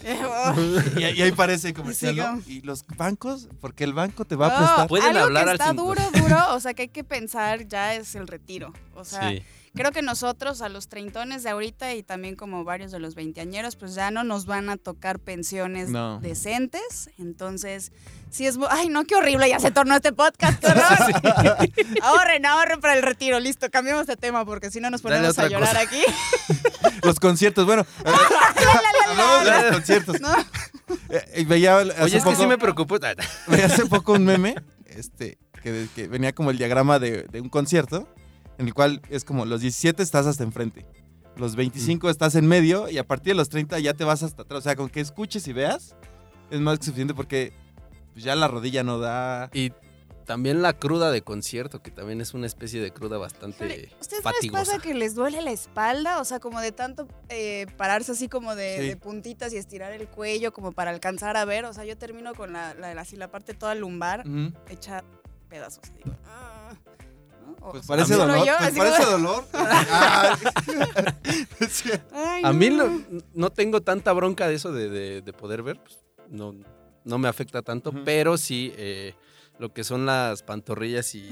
Y, 0.99 1.05
ahí- 1.05 1.15
y 1.19 1.23
ahí 1.23 1.33
parece 1.33 1.73
comercial, 1.75 2.17
¿no? 2.17 2.43
Y 2.47 2.61
los 2.63 2.85
bancos, 2.97 3.49
porque 3.61 3.85
el 3.85 3.93
banco 3.95 4.25
te 4.25 4.37
va 4.37 4.47
a 4.47 4.51
No, 4.51 4.57
prestar. 4.67 4.89
Pueden 4.89 5.09
algo 5.09 5.21
hablar 5.25 5.45
que 5.45 5.51
al 5.51 5.57
está 5.57 5.71
cinco. 5.71 5.85
duro, 5.85 6.03
duro, 6.13 6.55
o 6.55 6.61
sea, 6.61 6.75
que 6.75 6.83
hay 6.83 6.89
que 6.89 7.05
pensar 7.05 7.67
ya 7.67 7.95
es 7.95 8.15
el 8.15 8.27
retiro. 8.29 8.73
O 8.95 9.05
sea, 9.05 9.31
Sí. 9.31 9.43
Creo 9.75 9.93
que 9.93 10.03
nosotros 10.03 10.63
a 10.63 10.69
los 10.69 10.89
treintones 10.89 11.43
de 11.43 11.51
ahorita 11.51 11.95
y 11.95 12.03
también 12.03 12.37
como 12.37 12.65
varios 12.65 12.93
de 12.93 12.99
los 13.01 13.15
veinteañeros, 13.15 13.77
pues 13.77 13.95
ya 13.95 14.11
no 14.11 14.25
nos 14.25 14.47
van 14.47 14.69
a 14.71 14.77
tocar 14.77 15.19
pensiones 15.19 15.89
No. 15.91 16.21
decentes. 16.21 17.11
Entonces, 17.19 17.93
sí 18.31 18.47
es... 18.47 18.57
Ay, 18.71 18.89
no, 18.89 19.05
qué 19.05 19.17
horrible, 19.17 19.49
ya 19.49 19.59
se 19.61 19.71
tornó 19.71 19.95
este 19.97 20.13
podcast, 20.13 20.61
qué 20.65 20.67
horror. 20.69 21.57
ahorren, 22.03 22.47
ahorren 22.47 22.81
para 22.81 22.95
el 22.95 23.03
retiro, 23.03 23.41
listo, 23.41 23.71
cambiemos 23.71 24.07
de 24.07 24.17
tema 24.17 24.45
porque 24.45 24.71
si 24.71 24.81
no 24.81 24.91
nos 24.91 25.03
ponemos 25.03 25.39
a 25.39 25.49
llorar 25.49 25.69
cosa. 25.71 25.81
aquí. 25.81 26.03
Los 27.03 27.21
conciertos, 27.21 27.67
bueno. 27.67 27.83
eh, 28.05 28.11
hablamos 29.11 29.45
de 29.45 29.51
los 29.63 29.73
conciertos. 29.73 30.21
No. 30.21 30.35
Eh, 31.11 31.41
y 31.41 31.45
veía 31.45 31.79
hace 31.79 32.03
Oye, 32.03 32.17
es 32.19 32.25
que 32.25 32.31
poco- 32.31 32.43
sí 32.43 32.47
me 32.49 32.57
preocupó. 32.59 32.99
Veía 33.47 33.67
hace 33.67 33.87
poco 33.87 34.13
un 34.13 34.25
meme 34.25 34.55
este, 34.87 35.37
que, 35.63 35.87
que 35.95 36.09
venía 36.09 36.33
como 36.35 36.51
el 36.51 36.57
diagrama 36.59 36.99
de, 36.99 37.25
de 37.25 37.41
un 37.41 37.49
concierto, 37.51 38.09
en 38.59 38.67
el 38.67 38.75
cual 38.75 39.01
es 39.11 39.25
como 39.25 39.45
los 39.45 39.61
17 39.61 40.03
estás 40.03 40.27
hasta 40.27 40.43
enfrente, 40.45 40.87
los 41.37 41.57
25 41.57 42.11
estás 42.11 42.35
en 42.37 42.47
medio 42.47 42.89
y 42.89 42.99
a 42.99 43.07
partir 43.07 43.33
de 43.33 43.37
los 43.39 43.49
30 43.49 43.79
ya 43.81 43.95
te 43.95 44.05
vas 44.05 44.23
hasta 44.23 44.43
atrás. 44.43 44.59
O 44.61 44.63
sea, 44.63 44.77
con 44.77 44.89
que 44.89 45.01
escuches 45.01 45.47
y 45.49 45.53
veas 45.53 45.97
es 46.51 46.61
más 46.61 46.79
que 46.79 46.85
suficiente 46.87 47.15
porque 47.15 47.53
pues, 48.13 48.25
ya 48.25 48.35
la 48.37 48.47
rodilla 48.49 48.83
no 48.85 48.99
da. 48.99 49.51
Y 49.53 49.73
también 50.27 50.63
la 50.63 50.73
cruda 50.73 51.11
de 51.11 51.21
concierto, 51.23 51.83
que 51.83 51.91
también 51.91 52.21
es 52.23 52.33
una 52.33 52.47
especie 52.47 52.81
de 52.81 52.91
cruda 52.93 53.19
bastante 53.19 53.67
Híjole, 53.67 53.91
¿Ustedes 54.01 54.25
no 54.25 54.31
les 54.31 54.37
fatigosa. 54.37 54.65
pasa 54.65 54.79
que 54.83 54.95
les 54.95 55.15
duele 55.15 55.43
la 55.43 55.51
espalda? 55.51 56.19
O 56.21 56.25
sea, 56.25 56.41
como 56.41 56.61
de 56.61 56.73
tanto 56.73 57.07
eh, 57.29 57.67
pararse 57.77 58.13
así 58.13 58.29
como 58.29 58.55
de, 58.55 58.79
Sí. 58.81 58.87
de 58.89 58.97
puntitas 58.97 59.53
y 59.53 59.57
estirar 59.59 59.93
el 59.93 60.07
cuello 60.09 60.53
como 60.53 60.73
para 60.73 60.93
alcanzar 60.93 61.37
a 61.37 61.45
ver. 61.45 61.65
O 61.67 61.73
sea, 61.75 61.85
yo 61.85 61.99
termino 61.99 62.35
con 62.35 62.53
la, 62.55 62.73
la, 62.75 62.93
así 62.93 63.17
la 63.17 63.31
parte 63.31 63.53
toda 63.53 63.75
lumbar 63.75 64.25
hecha 64.71 65.05
pedazos. 65.51 65.83
Digo, 66.03 66.17
ah, 66.27 66.64
Pues 67.71 67.87
parece 67.87 68.15
dolor. 68.15 68.47
yo, 68.47 68.53
pues 68.59 68.75
parece 68.77 69.05
como- 69.05 69.11
dolor. 69.11 69.45
Ah. 69.55 70.39
Ay, 72.13 72.43
A 72.45 72.53
mí 72.53 72.71
no. 72.71 72.85
lo- 72.87 73.01
no 73.35 73.51
tengo 73.51 73.81
tanta 73.81 74.13
bronca 74.13 74.49
de 74.49 74.55
eso 74.55 74.73
de, 74.73 74.89
de- 74.89 75.23
de 75.23 75.33
poder 75.33 75.63
ver, 75.63 75.79
pues, 75.83 75.99
no, 76.31 76.55
no 77.05 77.19
me 77.19 77.29
afecta 77.29 77.63
tanto, 77.63 77.93
pero 78.05 78.37
sí 78.37 78.73
eh, 78.77 79.15
lo 79.59 79.73
que 79.73 79.85
son 79.85 80.07
las 80.07 80.43
pantorrillas 80.43 81.15
y 81.15 81.29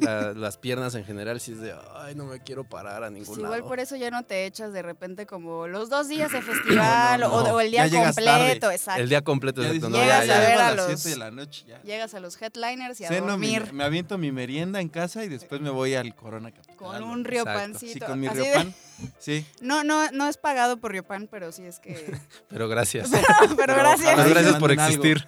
la- 0.00 0.32
las 0.32 0.56
piernas 0.58 0.94
en 0.94 1.04
general, 1.04 1.40
sí 1.40 1.52
es 1.52 1.60
de, 1.60 1.74
ay, 1.96 2.14
no 2.14 2.24
me 2.26 2.40
quiero 2.42 2.64
parar 2.64 3.04
a 3.04 3.10
ningún 3.10 3.26
Pues 3.26 3.38
igual 3.38 3.52
lado. 3.60 3.68
por 3.68 3.80
eso 3.80 3.96
ya 3.96 4.10
no 4.10 4.22
te 4.24 4.46
echas 4.46 4.72
de 4.72 4.82
repente 4.82 5.26
como 5.26 5.66
los 5.66 5.88
dos 5.90 6.08
días 6.08 6.32
de 6.32 6.42
festival 6.42 7.20
No, 7.20 7.28
no, 7.28 7.34
o- 7.34 7.42
no. 7.48 7.54
O, 7.54 7.60
el 7.60 7.70
día 7.70 7.88
completo, 7.90 8.70
exacto. 8.70 9.00
El 9.02 9.08
día 9.08 9.22
completo, 9.22 9.62
Ya 9.62 9.70
exacto, 9.70 9.96
Llegas 9.96 10.26
ya, 10.26 10.36
a 10.36 10.40
ver 10.40 10.52
a 10.58 10.74
las 10.74 10.76
los- 10.90 11.00
7 11.00 11.10
de 11.10 11.16
la 11.16 11.30
noche 11.30 11.64
ya. 11.66 11.82
Llegas 11.82 12.14
a 12.14 12.20
los 12.20 12.40
headliners 12.40 13.00
y 13.00 13.04
a 13.04 13.08
Ceno, 13.08 13.38
mi- 13.38 13.54
dormir 13.54 13.72
me 13.72 13.84
aviento 13.84 14.18
mi 14.18 14.32
merienda 14.32 14.80
en 14.80 14.88
casa 14.88 15.24
y 15.24 15.28
después 15.28 15.60
me 15.60 15.70
voy 15.70 15.94
al 15.94 16.14
Corona 16.14 16.50
Capital. 16.50 16.76
con 16.76 17.02
un 17.02 17.24
riopancito. 17.24 17.92
Sí, 17.92 18.00
con 18.00 18.20
mi 18.20 18.28
riopan. 18.28 18.74
Sí. 19.18 19.44
No, 19.60 19.82
no, 19.82 20.08
no 20.12 20.28
es 20.28 20.36
pagado 20.36 20.76
por 20.76 20.92
Riopan, 20.92 21.26
pero 21.28 21.50
sí 21.50 21.64
es 21.64 21.80
que... 21.80 22.14
Pero 22.48 22.68
gracias. 22.68 23.10
pero 23.10 23.56
Pero 23.56 23.74
gracias. 23.74 24.14
Pero 24.14 24.30
gracias 24.30 24.52
me 24.54 24.60
por 24.60 24.70
existir. 24.70 25.26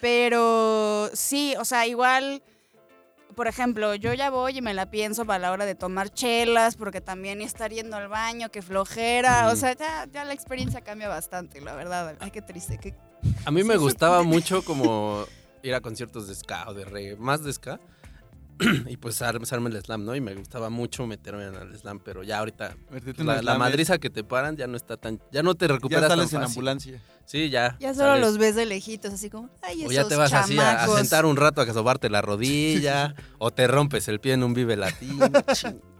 Pero 0.00 1.10
sí, 1.14 1.54
o 1.58 1.64
sea, 1.64 1.86
igual, 1.86 2.42
por 3.36 3.46
ejemplo, 3.46 3.94
yo 3.94 4.14
ya 4.14 4.30
voy 4.30 4.58
y 4.58 4.62
me 4.62 4.74
la 4.74 4.90
pienso 4.90 5.24
para 5.26 5.38
la 5.38 5.52
hora 5.52 5.66
de 5.66 5.74
tomar 5.74 6.08
chelas, 6.12 6.74
porque 6.74 7.00
también 7.00 7.42
estar 7.42 7.70
yendo 7.70 7.96
al 7.96 8.08
baño, 8.08 8.48
que 8.50 8.62
flojera. 8.62 9.48
O 9.52 9.56
sea, 9.56 9.74
ya, 9.76 10.06
ya 10.12 10.24
la 10.24 10.32
experiencia 10.32 10.80
cambia 10.80 11.08
bastante, 11.08 11.60
la 11.60 11.74
verdad. 11.74 12.16
Ay, 12.18 12.30
qué 12.30 12.40
triste. 12.42 12.78
qué- 12.78 12.94
A 13.44 13.50
mí 13.50 13.62
me 13.62 13.76
gustaba 13.76 14.22
mucho 14.22 14.64
como 14.64 15.24
ir 15.62 15.74
a 15.74 15.80
conciertos 15.80 16.26
de 16.28 16.34
ska 16.34 16.64
o 16.68 16.74
de 16.74 16.84
reggae, 16.86 17.16
más 17.16 17.44
de 17.44 17.52
ska. 17.52 17.78
y 18.88 18.96
pues 18.96 19.20
armarme 19.22 19.70
el 19.70 19.82
slam, 19.82 20.04
¿no? 20.04 20.14
Y 20.14 20.20
me 20.20 20.34
gustaba 20.34 20.70
mucho 20.70 21.06
meterme 21.06 21.46
en 21.46 21.54
el 21.54 21.78
slam, 21.78 22.00
pero 22.00 22.22
ya 22.22 22.38
ahorita 22.38 22.76
pues, 22.88 23.04
la, 23.18 23.34
la 23.36 23.40
slam 23.40 23.58
madriza 23.58 23.98
que 23.98 24.10
te 24.10 24.24
paran 24.24 24.56
ya 24.56 24.66
no 24.66 24.76
está 24.76 24.96
tan, 24.96 25.20
ya 25.32 25.42
no 25.42 25.54
te 25.54 25.68
recuperas 25.68 26.02
Ya 26.02 26.08
tan 26.08 26.18
sales 26.18 26.32
en 26.32 26.40
fácil. 26.40 26.52
ambulancia. 26.52 27.02
Sí, 27.24 27.50
ya. 27.50 27.76
Ya 27.80 27.92
solo 27.92 28.08
sales. 28.12 28.20
los 28.22 28.38
ves 28.38 28.54
de 28.54 28.66
lejitos, 28.66 29.12
así 29.12 29.30
como, 29.30 29.50
ay, 29.62 29.80
esos 29.80 29.90
O 29.90 29.92
ya 29.92 30.08
te 30.08 30.16
vas 30.16 30.32
así 30.32 30.58
a, 30.58 30.86
sentar 30.86 31.26
un 31.26 31.36
rato 31.36 31.60
a 31.60 31.72
sobarte 31.72 32.08
la 32.08 32.22
rodilla, 32.22 33.14
o 33.38 33.50
te 33.50 33.66
rompes 33.66 34.08
el 34.08 34.20
pie 34.20 34.34
en 34.34 34.44
un 34.44 34.54
vive 34.54 34.76
latino. 34.76 35.28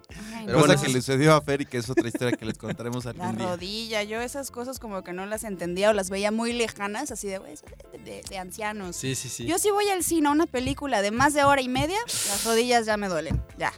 Pero 0.46 0.58
Cosa 0.58 0.66
bueno, 0.68 0.80
que 0.80 0.86
eso 0.86 0.96
le 0.96 1.02
sucedió 1.02 1.34
a 1.34 1.40
Fer 1.42 1.60
y 1.62 1.66
que 1.66 1.76
es 1.78 1.90
otra 1.90 2.06
historia 2.08 2.36
que 2.36 2.44
les 2.46 2.56
contaremos 2.56 3.04
La 3.04 3.10
algún 3.10 3.36
día. 3.36 3.46
rodilla, 3.48 4.02
yo 4.04 4.20
esas 4.20 4.50
cosas 4.50 4.78
como 4.78 5.02
que 5.02 5.12
no 5.12 5.26
las 5.26 5.44
entendía 5.44 5.90
o 5.90 5.92
las 5.92 6.08
veía 6.08 6.30
muy 6.30 6.52
lejanas, 6.52 7.10
así 7.10 7.26
de, 7.28 7.38
de, 7.40 7.98
de- 8.04 8.22
de 8.28 8.38
ancianos. 8.38 8.96
Sí, 8.96 9.14
sí, 9.14 9.28
sí. 9.28 9.44
Yo 9.46 9.58
si 9.58 9.70
voy 9.70 9.88
al 9.88 10.02
cine 10.04 10.28
a 10.28 10.30
una 10.30 10.46
película 10.46 11.02
de 11.02 11.10
más 11.10 11.34
de 11.34 11.44
hora 11.44 11.60
y 11.60 11.68
media, 11.68 11.98
las 12.06 12.44
rodillas 12.44 12.86
ya 12.86 12.96
me 12.96 13.08
duelen, 13.08 13.42
ya. 13.58 13.72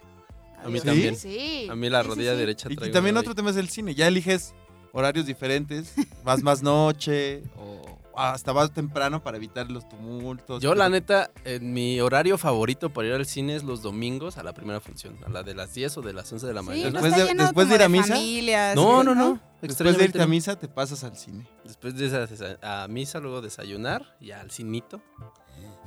A 0.62 0.68
mí 0.68 0.80
también. 0.80 1.16
Sí. 1.16 1.66
A 1.70 1.75
mí 1.75 1.88
la 1.88 2.02
sí, 2.02 2.08
rodilla 2.08 2.32
sí. 2.32 2.38
derecha 2.38 2.68
Y, 2.68 2.72
y 2.72 2.76
traigo 2.76 2.92
también 2.92 3.16
otro 3.16 3.34
tema 3.34 3.50
es 3.50 3.56
el 3.56 3.68
cine. 3.68 3.94
Ya 3.94 4.06
eliges 4.08 4.54
horarios 4.92 5.26
diferentes, 5.26 5.92
vas 6.25 6.42
más 6.42 6.62
noche 6.62 7.42
o 7.56 7.98
hasta 8.18 8.52
vas 8.52 8.72
temprano 8.72 9.22
para 9.22 9.37
evitar 9.37 9.70
los 9.70 9.88
tumultos. 9.88 10.62
Yo, 10.62 10.75
la 10.75 10.88
neta, 10.88 11.30
en 11.44 11.72
mi 11.72 12.00
horario 12.00 12.37
favorito 12.38 12.90
para 12.92 13.08
ir 13.08 13.14
al 13.14 13.26
cine 13.26 13.56
es 13.56 13.62
los 13.64 13.82
domingos 13.82 14.38
a 14.38 14.42
la 14.42 14.52
primera 14.52 14.80
función, 14.80 15.16
a 15.26 15.28
la 15.30 15.42
de 15.42 15.54
las 15.54 15.75
10 15.75 15.98
o 15.98 16.02
de 16.02 16.12
las 16.12 16.32
11 16.32 16.46
de 16.46 16.54
la 16.54 16.60
Sí, 16.62 16.66
mañana. 16.66 16.90
no 16.90 16.92
Después 17.00 17.12
está 17.12 17.22
de- 17.25 17.28
lleno 17.30 17.42
después 17.44 17.68
de 17.68 17.75
ir 17.76 17.82
a 17.82 17.88
misa. 17.88 18.14
familias, 18.14 18.76
No, 18.76 19.02
no, 19.04 19.14
no. 19.14 19.40
Después 19.60 19.96
de 19.98 20.04
irte 20.04 20.22
a 20.22 20.26
misa, 20.26 20.56
te 20.56 20.68
pasas 20.68 21.02
al 21.04 21.16
cine. 21.16 21.46
Después 21.64 21.96
de 21.96 22.06
esa, 22.06 22.26
a 22.84 22.87
misa, 22.88 23.18
luego 23.20 23.40
desayunar 23.40 24.16
y 24.20 24.30
al 24.30 24.50
cinito. 24.50 25.00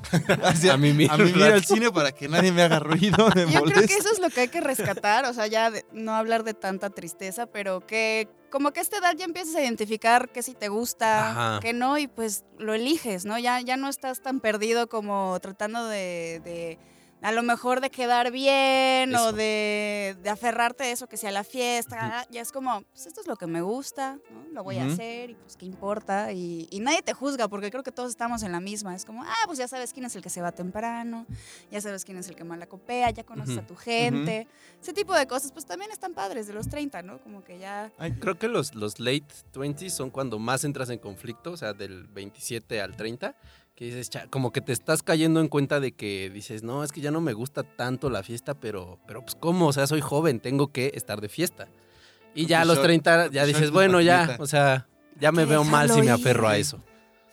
Así, 0.43 0.67
A 0.69 0.77
mimir 0.77 1.09
a 1.11 1.15
un 1.15 1.25
mimir 1.25 1.43
al 1.43 1.63
cine 1.63 1.91
para 1.91 2.11
que 2.11 2.27
nadie 2.27 2.51
me 2.51 2.63
haga 2.63 2.79
ruido, 2.79 3.29
me 3.35 3.51
Yo 3.51 3.61
creo 3.61 3.88
que 3.88 3.93
eso 3.95 4.09
es 4.11 4.19
lo 4.19 4.29
que 4.29 4.41
hay 4.41 4.47
que 4.47 4.59
rescatar, 4.59 5.25
o 5.25 5.33
sea, 5.33 5.47
ya 5.47 5.69
de- 5.71 5.85
no 5.93 6.13
hablar 6.15 6.43
de 6.43 6.53
tanta 6.53 6.89
tristeza, 6.89 7.45
pero 7.45 7.85
que 7.85 8.27
como 8.51 8.72
que 8.72 8.79
a 8.79 8.84
esta 8.84 8.98
edad 8.98 9.15
ya 9.17 9.25
empiezas 9.25 9.55
a 9.55 9.62
identificar 9.62 10.29
que 10.29 10.43
si 10.43 10.53
te 10.53 10.67
gusta, 10.67 11.31
Ajá. 11.31 11.60
que 11.62 11.74
no, 11.74 11.98
y 11.98 12.08
pues 12.08 12.43
lo 12.60 12.75
eliges, 12.75 13.25
¿no? 13.25 13.39
Ya, 13.39 13.60
ya 13.62 13.77
no 13.77 13.89
estás 13.89 14.22
tan 14.22 14.39
perdido 14.39 14.88
como 14.88 15.39
tratando 15.39 15.88
de, 15.88 16.41
de, 16.43 16.77
a 17.21 17.31
lo 17.31 17.43
mejor 17.43 17.81
de 17.81 17.89
quedar 17.89 18.31
bien 18.31 19.13
o 19.15 19.27
Eso. 19.29 19.33
de, 19.33 20.15
de 20.21 20.29
aferrarte 20.29 20.83
a 20.85 20.91
eso, 20.91 21.07
que 21.07 21.17
sea 21.17 21.31
la 21.31 21.43
fiesta, 21.43 22.25
ya 22.29 22.41
es 22.41 22.51
como, 22.51 22.81
pues 22.93 23.05
esto 23.05 23.21
es 23.21 23.27
lo 23.27 23.35
que 23.35 23.47
me 23.47 23.61
gusta, 23.61 24.19
¿no? 24.29 24.45
Lo 24.51 24.63
voy 24.63 24.77
a 24.77 24.83
Ujú. 24.85 24.93
hacer 24.93 25.29
y 25.29 25.35
pues 25.35 25.55
qué 25.55 25.65
importa, 25.65 26.31
y, 26.33 26.67
y 26.71 26.79
nadie 26.79 27.01
te 27.01 27.13
juzga, 27.13 27.47
porque 27.47 27.69
creo 27.69 27.83
que 27.83 27.91
todos 27.91 28.09
estamos 28.09 28.43
en 28.43 28.51
la 28.51 28.59
misma, 28.59 28.95
es 28.95 29.05
como, 29.05 29.23
ah, 29.23 29.43
pues 29.45 29.59
ya 29.59 29.67
sabes 29.67 29.93
quién 29.93 30.05
es 30.05 30.15
el 30.15 30.21
que 30.21 30.29
se 30.29 30.41
va 30.41 30.51
temprano, 30.51 31.25
ya 31.69 31.79
sabes 31.79 32.03
quién 32.05 32.17
es 32.17 32.27
el 32.27 32.35
que 32.35 32.43
mala 32.43 32.65
copea, 32.67 33.09
ya 33.11 33.23
conoces 33.23 33.55
Ujú. 33.55 33.63
a 33.63 33.67
tu 33.67 33.75
gente. 33.75 34.47
Ese 34.81 34.93
tipo 34.93 35.13
de 35.13 35.27
cosas, 35.27 35.51
pues 35.51 35.65
también 35.65 35.91
están 35.91 36.13
padres 36.13 36.47
de 36.47 36.53
los 36.53 36.67
30, 36.67 37.01
¿no? 37.03 37.19
Como 37.21 37.43
que 37.43 37.59
ya. 37.59 37.91
Ay, 37.97 38.13
Creo 38.19 38.37
que 38.37 38.47
los, 38.47 38.73
los 38.75 38.99
late 38.99 39.25
20 39.53 39.89
son 39.89 40.09
cuando 40.09 40.39
más 40.39 40.63
entras 40.63 40.89
en 40.89 40.99
conflicto, 40.99 41.51
o 41.51 41.57
sea, 41.57 41.73
del 41.73 42.07
27 42.07 42.81
al 42.81 42.95
30, 42.95 43.35
que 43.75 43.85
dices, 43.85 44.09
"Cha", 44.09 44.27
como 44.27 44.51
que 44.51 44.61
te 44.61 44.73
estás 44.73 45.01
cayendo 45.03 45.39
en 45.39 45.47
cuenta 45.47 45.79
de 45.79 45.93
que 45.93 46.29
dices, 46.29 46.63
no, 46.63 46.83
es 46.83 46.91
que 46.91 47.01
ya 47.01 47.11
no 47.11 47.21
me 47.21 47.33
gusta 47.33 47.63
tanto 47.63 48.09
la 48.09 48.23
fiesta, 48.23 48.53
pero, 48.53 48.99
pero 49.07 49.21
pues 49.21 49.35
cómo, 49.35 49.67
o 49.67 49.73
sea, 49.73 49.87
soy 49.87 50.01
joven, 50.01 50.39
tengo 50.39 50.71
que 50.71 50.91
estar 50.95 51.21
de 51.21 51.29
fiesta. 51.29 51.67
Y 52.35 52.43
Con 52.43 52.49
ya 52.49 52.59
a 52.59 52.63
tu 52.63 52.67
los 52.69 52.77
short- 52.77 52.85
30 52.87 53.23
con 53.25 53.33
ya 53.33 53.45
dices, 53.45 53.71
bueno, 53.71 54.01
ya, 54.01 54.35
o 54.39 54.45
sea, 54.47 54.87
ya 55.19 55.31
me 55.31 55.45
veo 55.45 55.63
mal 55.63 55.89
si 55.89 56.01
me 56.01 56.11
aferro 56.11 56.47
a 56.47 56.57
eso. 56.57 56.79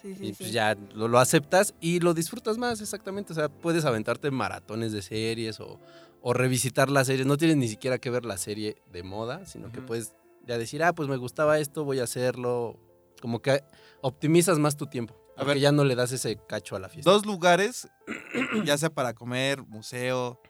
Sí, 0.02 0.14
sí, 0.14 0.26
Y 0.28 0.32
pues 0.32 0.48
sí. 0.50 0.52
ya 0.54 0.76
lo, 0.94 1.08
lo 1.08 1.18
aceptas 1.18 1.74
y 1.80 1.98
lo 2.00 2.14
disfrutas 2.14 2.56
más, 2.56 2.80
exactamente. 2.80 3.32
O 3.32 3.36
sea, 3.36 3.48
puedes 3.48 3.84
aventarte 3.84 4.30
maratones 4.30 4.92
de 4.92 5.02
series 5.02 5.58
o, 5.58 5.80
o 6.22 6.32
revisitar 6.32 6.88
las 6.88 7.08
series. 7.08 7.26
No 7.26 7.36
tienes 7.36 7.56
ni 7.56 7.66
siquiera 7.68 7.98
que 7.98 8.08
ver 8.08 8.24
la 8.24 8.38
serie 8.38 8.76
de 8.92 9.02
moda, 9.02 9.44
sino 9.44 9.72
que 9.72 9.80
puedes 9.80 10.14
ya 10.46 10.56
decir, 10.56 10.84
ah, 10.84 10.92
pues 10.94 11.08
me 11.08 11.16
gustaba 11.16 11.58
esto, 11.58 11.84
voy 11.84 11.98
a 11.98 12.04
hacerlo. 12.04 12.78
Como 13.20 13.42
que 13.42 13.64
optimizas 14.00 14.60
más 14.60 14.76
tu 14.76 14.86
tiempo. 14.86 15.16
A 15.38 15.44
ver. 15.44 15.58
ya 15.58 15.72
no 15.72 15.84
le 15.84 15.94
das 15.94 16.12
ese 16.12 16.38
cacho 16.48 16.76
a 16.76 16.78
la 16.78 16.88
fiesta. 16.88 17.10
Dos 17.10 17.26
lugares, 17.26 17.88
ya 18.64 18.76
sea 18.76 18.90
para 18.90 19.14
comer, 19.14 19.62
museo, 19.62 20.40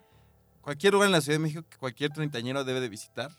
cualquier 0.61 0.95
lugar 0.95 1.07
en 1.07 1.13
la 1.13 1.21
Ciudad 1.21 1.37
de 1.39 1.43
México 1.43 1.65
que 1.69 1.77
cualquier 1.79 2.11
treintañero 2.11 2.65
debe 2.65 2.81
de 2.81 2.89
visitar 2.89 3.31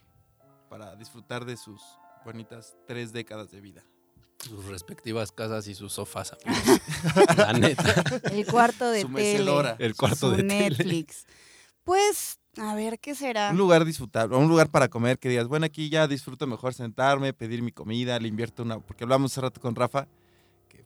para 0.70 0.96
disfrutar 0.96 1.46
de 1.46 1.58
sus 1.58 1.82
bonitas 2.24 2.76
tres 2.88 3.12
décadas 3.12 3.52
de 3.52 3.62
vida. 3.62 3.84
Sus 4.40 4.66
respectivas 4.66 5.32
casas 5.32 5.68
y 5.68 5.76
sus 5.76 5.94
sofás. 5.94 6.34
amigos. 6.46 7.38
la 7.38 7.54
neta. 7.54 8.04
El 8.32 8.46
cuarto 8.46 8.90
de 8.90 9.02
Su 9.02 9.10
tele. 9.10 9.76
El 9.80 9.96
cuarto 9.96 10.16
su 10.16 10.32
de 10.32 10.38
tele. 10.38 10.70
Netflix. 10.70 11.26
Pues, 11.84 12.40
a 12.58 12.76
ver, 12.76 13.00
¿qué 13.00 13.16
será? 13.16 13.50
Un 13.52 13.58
lugar 13.58 13.84
disfrutable, 13.84 14.38
un 14.38 14.48
lugar 14.48 14.70
para 14.70 14.88
comer 14.88 15.18
que 15.18 15.28
digas, 15.28 15.48
bueno, 15.48 15.66
aquí 15.66 15.90
ya 15.90 16.08
disfruto 16.08 16.46
mejor 16.46 16.74
sentarme, 16.74 17.34
pedir 17.34 17.62
mi 17.62 17.72
comida, 17.72 18.20
le 18.20 18.28
invierto 18.28 18.64
una, 18.64 18.80
porque 18.80 19.04
hablamos 19.04 19.32
hace 19.32 19.42
rato 19.42 19.60
con 19.60 19.76
Rafa, 19.76 20.08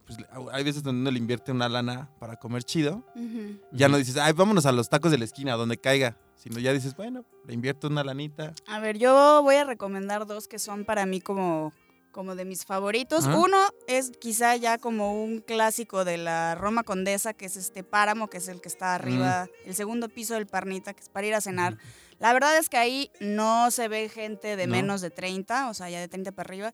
pues, 0.06 0.20
hay 0.52 0.64
veces 0.64 0.84
donde 0.84 1.02
uno 1.02 1.12
le 1.12 1.18
invierte 1.20 1.52
una 1.52 1.70
lana 1.70 2.10
para 2.20 2.36
comer 2.38 2.64
chido, 2.64 3.06
Ujú. 3.16 3.60
ya 3.72 3.88
no 3.88 3.98
dices, 3.98 4.18
ay, 4.18 4.34
vámonos 4.34 4.66
a 4.66 4.72
los 4.72 4.90
tacos 4.90 5.12
de 5.12 5.18
la 5.18 5.26
esquina, 5.26 5.54
donde 5.56 5.78
caiga, 5.78 6.18
sino 6.36 6.60
ya 6.60 6.74
dices, 6.74 6.96
bueno, 6.96 7.24
le 7.48 7.54
invierto 7.54 7.88
una 7.88 8.04
lanita. 8.04 8.54
A 8.68 8.80
ver, 8.80 8.98
yo 8.98 9.42
voy 9.44 9.56
a 9.56 9.64
recomendar 9.64 10.26
dos 10.26 10.48
que 10.48 10.60
son 10.60 10.84
para 10.86 11.06
mí 11.06 11.22
como, 11.22 11.72
como 12.12 12.36
de 12.36 12.44
mis 12.46 12.66
favoritos. 12.66 13.26
Ajá. 13.26 13.38
Uno 13.40 13.58
es 13.88 14.12
quizá 14.20 14.56
ya 14.58 14.78
como 14.78 15.24
un 15.24 15.40
clásico 15.40 16.04
de 16.06 16.18
la 16.18 16.56
Roma 16.56 16.84
Condesa, 16.84 17.34
que 17.34 17.46
es 17.46 17.56
este 17.56 17.84
páramo, 17.84 18.30
que 18.30 18.38
es 18.38 18.48
el 18.50 18.60
que 18.62 18.68
está 18.68 18.94
arriba, 18.96 19.48
el 19.66 19.74
segundo 19.74 20.10
piso 20.10 20.34
del 20.34 20.48
Parnita, 20.48 20.94
que 20.94 21.02
es 21.02 21.10
para 21.10 21.26
ir 21.28 21.34
a 21.34 21.42
cenar. 21.42 21.78
La 22.20 22.32
verdad 22.34 22.58
es 22.58 22.70
que 22.70 22.78
ahí 22.78 23.10
no 23.20 23.72
se 23.72 23.88
ve 23.88 24.08
gente 24.10 24.56
de 24.56 24.68
No. 24.68 24.72
menos 24.76 25.02
de 25.02 25.10
30, 25.10 25.70
o 25.70 25.74
sea, 25.74 25.90
ya 25.90 26.00
de 26.00 26.08
30 26.08 26.32
para 26.34 26.48
arriba. 26.48 26.74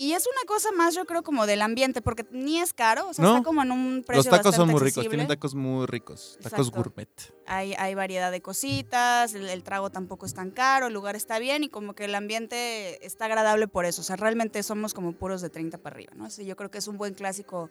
Y 0.00 0.12
es 0.12 0.28
una 0.28 0.46
cosa 0.46 0.70
más, 0.70 0.94
yo 0.94 1.04
creo, 1.06 1.24
como 1.24 1.44
del 1.44 1.60
ambiente, 1.60 2.00
porque 2.00 2.24
ni 2.30 2.60
es 2.60 2.72
caro, 2.72 3.08
o 3.08 3.14
sea, 3.14 3.24
No. 3.24 3.32
está 3.32 3.42
como 3.44 3.62
en 3.62 3.72
un 3.72 4.04
precio 4.06 4.30
Los 4.30 4.38
tacos 4.38 4.54
son 4.54 4.68
muy 4.70 4.78
ricos, 4.80 5.08
tienen 5.08 5.26
tacos 5.26 5.56
muy 5.56 5.86
ricos, 5.86 6.38
tacos 6.40 6.68
Exacto. 6.68 6.82
gourmet. 6.90 7.08
Hay, 7.46 7.74
hay 7.74 7.96
variedad 7.96 8.30
de 8.30 8.40
cositas, 8.40 9.34
el, 9.34 9.48
el 9.48 9.64
trago 9.64 9.90
tampoco 9.90 10.24
es 10.24 10.34
tan 10.34 10.52
caro, 10.52 10.86
el 10.86 10.92
lugar 10.94 11.16
está 11.16 11.40
bien 11.40 11.64
y 11.64 11.68
como 11.68 11.94
que 11.94 12.04
el 12.04 12.14
ambiente 12.14 13.04
está 13.04 13.24
agradable 13.24 13.66
por 13.66 13.86
eso. 13.86 14.02
O 14.02 14.04
sea, 14.04 14.14
realmente 14.14 14.62
somos 14.62 14.94
como 14.94 15.14
puros 15.14 15.40
de 15.42 15.50
30 15.50 15.78
para 15.78 15.94
arriba, 15.94 16.12
¿no? 16.14 16.26
Así 16.26 16.44
yo 16.46 16.54
creo 16.54 16.70
que 16.70 16.78
es 16.78 16.86
un 16.86 16.96
buen 16.96 17.14
clásico 17.14 17.68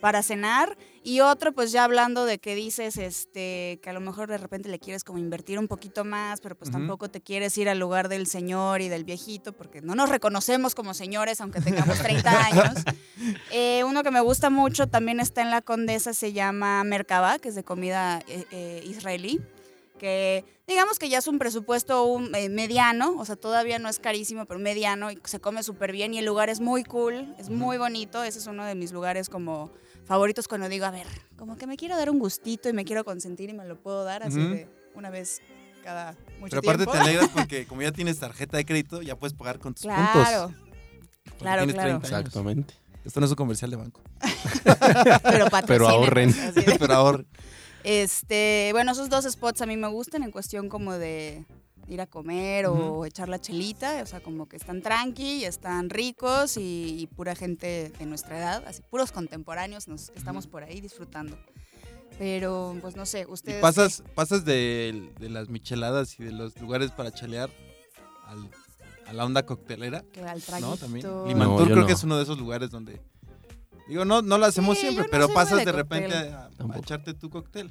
para 0.00 0.22
cenar. 0.22 0.76
Y 1.02 1.20
otro, 1.20 1.52
pues 1.52 1.70
ya 1.70 1.84
hablando 1.84 2.24
de 2.24 2.38
que 2.38 2.54
dices, 2.54 2.96
este, 2.96 3.78
que 3.82 3.90
a 3.90 3.92
lo 3.92 4.00
mejor 4.00 4.28
de 4.28 4.38
repente 4.38 4.68
le 4.68 4.80
quieres 4.80 5.04
como 5.04 5.18
invertir 5.18 5.58
un 5.58 5.68
poquito 5.68 6.04
más, 6.04 6.40
pero 6.40 6.56
pues 6.56 6.70
tampoco 6.70 7.08
te 7.08 7.20
quieres 7.20 7.56
ir 7.58 7.68
al 7.68 7.78
lugar 7.78 8.08
del 8.08 8.26
señor 8.26 8.80
y 8.80 8.88
del 8.88 9.04
viejito, 9.04 9.52
porque 9.52 9.80
no 9.82 9.94
nos 9.94 10.08
reconocemos 10.08 10.74
como 10.74 10.94
señores, 10.94 11.40
aunque 11.40 11.60
tengamos 11.60 11.98
30 11.98 12.46
años. 12.46 12.84
Eh, 13.52 13.84
uno 13.84 14.02
que 14.02 14.10
me 14.10 14.20
gusta 14.20 14.50
mucho 14.50 14.88
también 14.88 15.20
está 15.20 15.42
en 15.42 15.50
la 15.50 15.62
Condesa, 15.62 16.12
se 16.12 16.32
llama 16.32 16.82
Merkaba, 16.84 17.38
que 17.38 17.48
es 17.48 17.54
de 17.54 17.62
comida 17.62 18.20
eh, 18.26 18.44
eh, 18.50 18.82
israelí, 18.84 19.40
que 19.96 20.44
digamos 20.66 20.98
que 20.98 21.08
ya 21.08 21.18
es 21.18 21.28
un 21.28 21.38
presupuesto 21.38 22.04
un, 22.04 22.34
eh, 22.34 22.48
mediano, 22.48 23.16
o 23.18 23.24
sea, 23.24 23.36
todavía 23.36 23.78
no 23.78 23.88
es 23.88 23.98
carísimo, 23.98 24.46
pero 24.46 24.60
mediano 24.60 25.10
y 25.10 25.18
se 25.24 25.40
come 25.40 25.62
súper 25.62 25.92
bien 25.92 26.14
y 26.14 26.18
el 26.18 26.26
lugar 26.26 26.50
es 26.50 26.60
muy 26.60 26.84
cool, 26.84 27.34
es 27.38 27.50
muy 27.50 27.78
bonito, 27.78 28.22
ese 28.22 28.38
es 28.38 28.46
uno 28.46 28.64
de 28.64 28.74
mis 28.74 28.92
lugares 28.92 29.28
como 29.28 29.70
favoritos 30.06 30.48
cuando 30.48 30.68
digo, 30.68 30.86
a 30.86 30.90
ver, 30.90 31.06
como 31.36 31.56
que 31.56 31.66
me 31.66 31.76
quiero 31.76 31.96
dar 31.96 32.08
un 32.10 32.18
gustito 32.18 32.68
y 32.68 32.72
me 32.72 32.84
quiero 32.84 33.04
consentir 33.04 33.50
y 33.50 33.52
me 33.52 33.64
lo 33.66 33.76
puedo 33.76 34.04
dar 34.04 34.22
así 34.22 34.38
Ujú. 34.38 34.48
de 34.54 34.68
una 34.94 35.10
vez 35.10 35.40
cada 35.84 36.12
mucho 36.40 36.50
Pero 36.50 36.60
aparte 36.60 36.84
tiempo. 36.84 36.92
te 36.92 36.98
alegras 36.98 37.28
porque 37.34 37.66
como 37.66 37.82
ya 37.82 37.92
tienes 37.92 38.18
tarjeta 38.18 38.56
de 38.56 38.64
crédito, 38.64 39.02
ya 39.02 39.16
puedes 39.16 39.34
pagar 39.34 39.58
con 39.58 39.74
tus 39.74 39.82
Claro, 39.82 40.12
puntos. 40.48 40.62
porque 41.24 41.36
claro, 41.38 41.58
tienes 41.62 41.74
claro. 41.74 41.90
30 42.00 42.06
años. 42.08 42.26
Exactamente. 42.26 42.74
Esto 43.04 43.20
no 43.20 43.26
es 43.26 43.30
un 43.30 43.36
comercial 43.36 43.70
de 43.70 43.76
banco. 43.76 44.00
pero 45.22 45.46
patrocínenos, 45.48 45.88
ahorren. 45.92 46.34
Pero 46.78 46.92
ahora, 46.94 47.24
Este, 47.84 48.70
bueno, 48.72 48.90
esos 48.92 49.08
dos 49.08 49.24
spots 49.30 49.62
a 49.62 49.66
mí 49.66 49.76
me 49.76 49.86
gustan 49.88 50.24
en 50.24 50.32
cuestión 50.32 50.68
como 50.68 50.92
de 50.94 51.44
ir 51.88 52.00
a 52.00 52.06
comer 52.06 52.66
o 52.66 53.04
echar 53.04 53.28
la 53.28 53.40
chelita, 53.40 54.02
o 54.02 54.06
sea, 54.06 54.20
como 54.20 54.48
que 54.48 54.56
están 54.56 54.82
tranqui, 54.82 55.44
están 55.44 55.88
ricos 55.90 56.56
y, 56.56 56.96
y 57.00 57.06
pura 57.06 57.34
gente 57.34 57.92
de 57.98 58.06
nuestra 58.06 58.38
edad, 58.38 58.64
así 58.66 58.82
puros 58.90 59.12
contemporáneos 59.12 59.86
nos 59.88 60.10
que 60.10 60.18
estamos 60.18 60.46
por 60.46 60.64
ahí 60.64 60.80
disfrutando. 60.80 61.38
Pero, 62.18 62.74
pues 62.80 62.96
no 62.96 63.04
sé, 63.04 63.20
y 63.28 63.32
ustedes... 63.32 63.60
pasas, 63.60 64.02
pasas 64.14 64.44
de, 64.44 65.10
de 65.20 65.28
las 65.28 65.48
micheladas 65.50 66.18
y 66.18 66.24
de 66.24 66.32
los 66.32 66.58
lugares 66.60 66.90
para 66.90 67.12
chalear 67.12 67.50
al- 68.26 68.48
a 69.06 69.12
la 69.12 69.24
onda 69.24 69.44
coctelera, 69.44 70.00
qué? 70.12 70.20
Que 70.20 70.22
al 70.22 70.40
¿no? 70.60 70.76
También. 70.76 71.02
traguito. 71.02 71.26
Limantur 71.28 71.58
yo 71.60 71.64
creo 71.66 71.76
no. 71.82 71.86
que 71.86 71.92
es 71.92 72.02
uno 72.02 72.16
de 72.16 72.22
esos 72.22 72.38
lugares 72.38 72.70
donde... 72.70 73.00
Digo, 73.86 74.04
no, 74.04 74.20
no 74.20 74.36
lo 74.38 74.46
hacemos 74.46 74.76
Sí, 74.78 74.80
siempre, 74.80 75.04
no 75.04 75.10
pero 75.12 75.28
pasas 75.28 75.58
de 75.58 75.66
de 75.66 75.70
repente 75.72 76.12
a, 76.16 76.48
a 76.72 76.78
echarte 76.78 77.14
tu 77.14 77.30
cóctel. 77.30 77.70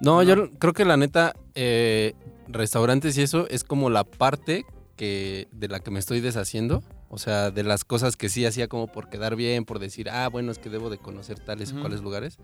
No, 0.00 0.16
¿no? 0.16 0.22
yo 0.22 0.50
creo 0.58 0.72
que 0.72 0.84
la 0.84 0.96
neta, 0.96 1.34
eh, 1.54 2.14
restaurantes 2.48 3.16
y 3.18 3.22
eso 3.22 3.46
es 3.48 3.64
como 3.64 3.90
la 3.90 4.04
parte 4.04 4.64
que, 4.96 5.48
de 5.52 5.68
la 5.68 5.80
que 5.80 5.90
me 5.90 5.98
estoy 5.98 6.20
deshaciendo. 6.20 6.82
O 7.12 7.18
sea, 7.18 7.50
de 7.50 7.64
las 7.64 7.84
cosas 7.84 8.16
que 8.16 8.28
sí 8.28 8.46
hacía 8.46 8.68
como 8.68 8.86
por 8.86 9.08
quedar 9.08 9.34
bien, 9.34 9.64
por 9.64 9.80
decir, 9.80 10.08
ah, 10.10 10.28
bueno, 10.28 10.52
es 10.52 10.58
que 10.60 10.70
debo 10.70 10.90
de 10.90 10.98
conocer 10.98 11.40
tales 11.40 11.72
o 11.72 11.80
cuales 11.80 12.02
lugares. 12.02 12.38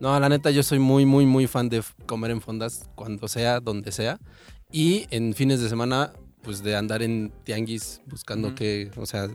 No, 0.00 0.18
la 0.20 0.28
neta, 0.28 0.50
yo 0.50 0.62
soy 0.62 0.78
muy, 0.78 1.06
muy, 1.06 1.24
muy 1.24 1.46
fan 1.46 1.70
de 1.70 1.82
comer 2.04 2.30
en 2.30 2.42
fondas 2.42 2.90
cuando 2.94 3.26
sea, 3.26 3.60
donde 3.60 3.90
sea. 3.90 4.18
Y 4.70 5.06
en 5.10 5.32
fines 5.32 5.62
de 5.62 5.70
semana, 5.70 6.12
pues 6.42 6.62
de 6.62 6.76
andar 6.76 7.02
en 7.02 7.32
tianguis 7.44 8.02
buscando 8.04 8.54
que, 8.54 8.90
o 8.98 9.06
sea, 9.06 9.30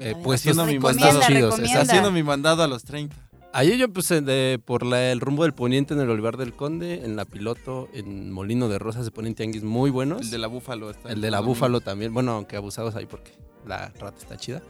eh, 0.00 0.14
puestos, 0.20 0.58
haciendo 0.58 0.66
mi 0.66 0.80
mandado. 0.80 1.20
chidos. 1.20 1.60
Haciendo 1.60 2.10
mi 2.10 2.24
mandado 2.24 2.64
a 2.64 2.66
los 2.66 2.82
30. 2.82 3.14
Ahí 3.58 3.78
yo 3.78 3.88
pues 3.90 4.10
en- 4.10 4.26
de, 4.26 4.60
por 4.62 4.84
la- 4.84 5.10
el 5.12 5.20
rumbo 5.20 5.44
del 5.44 5.54
poniente 5.54 5.94
en 5.94 6.00
el 6.00 6.10
Olivar 6.10 6.36
del 6.36 6.52
Conde, 6.52 7.04
en 7.04 7.16
la 7.16 7.24
Piloto, 7.24 7.88
en 7.94 8.30
Molino 8.30 8.68
de 8.68 8.78
Rosas 8.78 9.04
se 9.06 9.10
ponen 9.10 9.34
tianguis 9.34 9.62
muy 9.62 9.90
buenos. 9.90 10.20
El 10.20 10.30
de 10.30 10.38
la 10.38 10.46
búfalo. 10.46 10.90
Está 10.90 11.10
El 11.10 11.20
de 11.22 11.30
la 11.30 11.40
Búfalo 11.40 11.80
también, 11.80 12.12
bueno, 12.12 12.32
aunque 12.32 12.56
abusados 12.56 12.94
ahí 12.96 13.06
porque 13.06 13.32
la 13.66 13.88
rata 13.98 14.18
está 14.18 14.36
chida. 14.36 14.62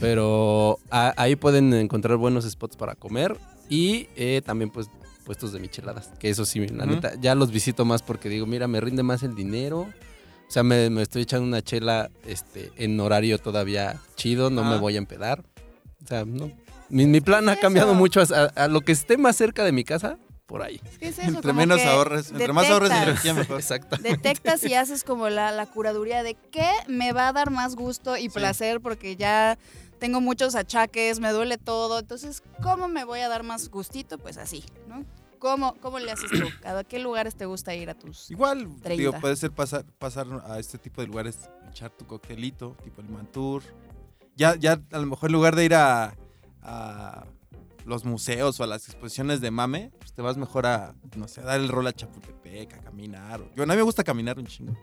Pero 0.00 0.78
a- 0.90 1.12
ahí 1.16 1.36
pueden 1.36 1.74
encontrar 1.74 2.16
buenos 2.16 2.44
spots 2.50 2.76
para 2.76 2.94
comer 2.94 3.36
y 3.68 4.08
eh, 4.16 4.40
también 4.44 4.70
pues 4.70 4.88
puestos 5.26 5.52
de 5.52 5.60
micheladas, 5.60 6.10
que 6.18 6.28
eso 6.30 6.44
sí, 6.44 6.66
la 6.68 6.84
neta, 6.86 7.14
ya 7.20 7.34
los 7.34 7.50
visito 7.50 7.84
más 7.84 8.02
porque 8.02 8.28
digo, 8.28 8.46
mira, 8.46 8.68
me 8.68 8.80
rinde 8.80 9.02
más 9.02 9.22
el 9.22 9.34
dinero. 9.34 9.80
O 10.46 10.50
sea, 10.54 10.62
me, 10.62 10.90
me 10.90 11.02
estoy 11.02 11.22
echando 11.22 11.46
una 11.46 11.62
chela 11.62 12.10
este, 12.26 12.70
en 12.76 12.98
horario 13.00 13.38
todavía 13.38 14.00
chido, 14.16 14.50
no 14.50 14.62
me 14.64 14.78
voy 14.78 14.94
a 14.94 14.98
empedar. 14.98 15.42
O 16.04 16.06
sea, 16.06 16.24
no. 16.24 16.50
Mi, 16.88 17.06
mi 17.06 17.20
plan 17.20 17.48
ha 17.48 17.52
Eso. 17.52 17.60
cambiado 17.62 17.94
mucho 17.94 18.20
a, 18.56 18.68
lo 18.68 18.80
que 18.82 18.92
esté 18.92 19.16
más 19.18 19.36
cerca 19.36 19.64
de 19.64 19.72
mi 19.72 19.84
casa, 19.84 20.18
por 20.46 20.62
ahí. 20.62 20.80
Es 20.84 20.98
que 20.98 21.08
es 21.08 21.18
eso, 21.18 21.28
Entre 21.28 21.52
menos 21.52 21.80
ahorres, 21.82 22.30
entre 22.30 22.52
más 22.52 22.68
ahorres 22.70 22.90
energía 22.90 23.34
mejor. 23.34 23.60
Exacto. 23.60 23.96
Detectas 23.96 24.62
y 24.64 24.74
haces 24.74 25.02
como 25.04 25.28
la, 25.28 25.50
la 25.52 25.66
curaduría 25.66 26.22
de 26.22 26.34
qué 26.50 26.68
me 26.86 27.12
va 27.12 27.28
a 27.28 27.32
dar 27.32 27.50
más 27.50 27.76
gusto 27.76 28.16
y 28.16 28.22
Sí. 28.24 28.28
placer 28.30 28.80
porque 28.80 29.16
ya 29.16 29.58
tengo 29.98 30.20
muchos 30.20 30.54
achaques, 30.54 31.20
me 31.20 31.30
duele 31.30 31.56
todo. 31.56 31.98
Entonces, 32.00 32.42
¿cómo 32.62 32.88
me 32.88 33.04
voy 33.04 33.20
a 33.20 33.28
dar 33.28 33.42
más 33.42 33.70
gustito? 33.70 34.18
Pues 34.18 34.36
así, 34.36 34.64
¿no? 34.86 35.04
¿Cómo, 35.38 35.74
cómo 35.80 35.98
le 35.98 36.10
haces 36.10 36.30
tú? 36.30 36.46
¿A 36.66 36.84
qué 36.84 36.98
lugares 36.98 37.34
te 37.36 37.44
gusta 37.46 37.74
ir 37.74 37.90
a 37.90 37.94
tus...? 37.94 38.30
Igual, 38.30 38.66
30. 38.82 38.90
digo, 38.90 39.12
puede 39.20 39.36
ser 39.36 39.50
pasar, 39.50 39.84
pasar 39.98 40.26
a 40.46 40.58
este 40.58 40.78
tipo 40.78 41.00
de 41.02 41.06
lugares, 41.06 41.50
echar 41.70 41.90
tu 41.90 42.06
coctelito, 42.06 42.76
tipo 42.82 43.02
el 43.02 43.08
Mantur. 43.10 43.62
Ya, 44.36 44.54
ya 44.56 44.80
a 44.90 44.98
lo 44.98 45.06
mejor 45.06 45.28
en 45.28 45.32
lugar 45.34 45.54
de 45.54 45.64
ir 45.66 45.74
a, 45.74 46.14
a 46.64 47.26
los 47.84 48.04
museos 48.04 48.58
o 48.58 48.64
a 48.64 48.66
las 48.66 48.88
exposiciones 48.88 49.40
de 49.40 49.50
mame, 49.50 49.92
pues 49.98 50.12
te 50.12 50.22
vas 50.22 50.36
mejor 50.36 50.66
a, 50.66 50.94
no 51.16 51.28
sé, 51.28 51.42
a 51.42 51.44
dar 51.44 51.60
el 51.60 51.68
rol 51.68 51.86
a 51.86 51.92
Chapultepec, 51.92 52.74
a 52.74 52.78
caminar. 52.78 53.40
Yo, 53.54 53.62
a 53.62 53.66
mí 53.66 53.76
me 53.76 53.82
gusta 53.82 54.02
caminar 54.02 54.38
un 54.38 54.46
chingo. 54.46 54.74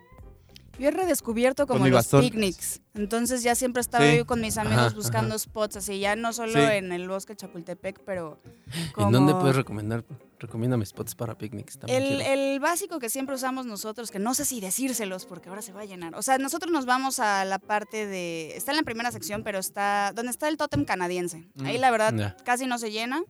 Yo 0.81 0.87
he 0.87 0.91
redescubierto 0.91 1.67
como 1.67 1.87
los 1.87 2.07
picnics. 2.07 2.81
Entonces 2.95 3.43
ya 3.43 3.53
siempre 3.53 3.81
estaba 3.81 4.03
Sí. 4.09 4.17
yo 4.17 4.25
con 4.25 4.41
mis 4.41 4.57
amigos 4.57 4.87
Ajá, 4.87 4.95
buscando 4.95 5.37
spots 5.37 5.77
así, 5.77 5.99
ya 5.99 6.15
no 6.15 6.33
solo 6.33 6.53
Sí. 6.53 6.59
en 6.59 6.91
el 6.91 7.07
bosque 7.07 7.35
Chapultepec, 7.35 7.99
pero 8.03 8.39
como... 8.93 9.07
¿En 9.07 9.13
dónde 9.13 9.33
puedes 9.35 9.55
recomendar? 9.55 10.03
Recomiéndame 10.39 10.83
spots 10.87 11.13
para 11.13 11.37
picnics 11.37 11.77
también. 11.77 12.01
El, 12.01 12.21
el 12.21 12.59
básico 12.59 12.97
que 12.97 13.11
siempre 13.11 13.35
usamos 13.35 13.67
nosotros, 13.67 14.09
que 14.09 14.17
no 14.17 14.33
sé 14.33 14.43
si 14.43 14.59
decírselos 14.59 15.27
porque 15.27 15.49
ahora 15.49 15.61
se 15.61 15.71
va 15.71 15.81
a 15.81 15.85
llenar. 15.85 16.15
O 16.15 16.23
sea, 16.23 16.39
nosotros 16.39 16.71
nos 16.73 16.87
vamos 16.87 17.19
a 17.19 17.45
la 17.45 17.59
parte 17.59 18.07
de. 18.07 18.57
Está 18.57 18.71
en 18.71 18.77
la 18.77 18.83
primera 18.83 19.11
sección, 19.11 19.43
pero 19.43 19.59
está. 19.59 20.11
donde 20.15 20.31
está 20.31 20.47
el 20.47 20.57
tótem 20.57 20.83
canadiense. 20.83 21.47
Ahí 21.63 21.77
Mm, 21.77 21.81
la 21.81 21.91
verdad 21.91 22.13
ya. 22.15 22.35
casi 22.43 22.65
no 22.65 22.79
se 22.79 22.89
llena. 22.89 23.21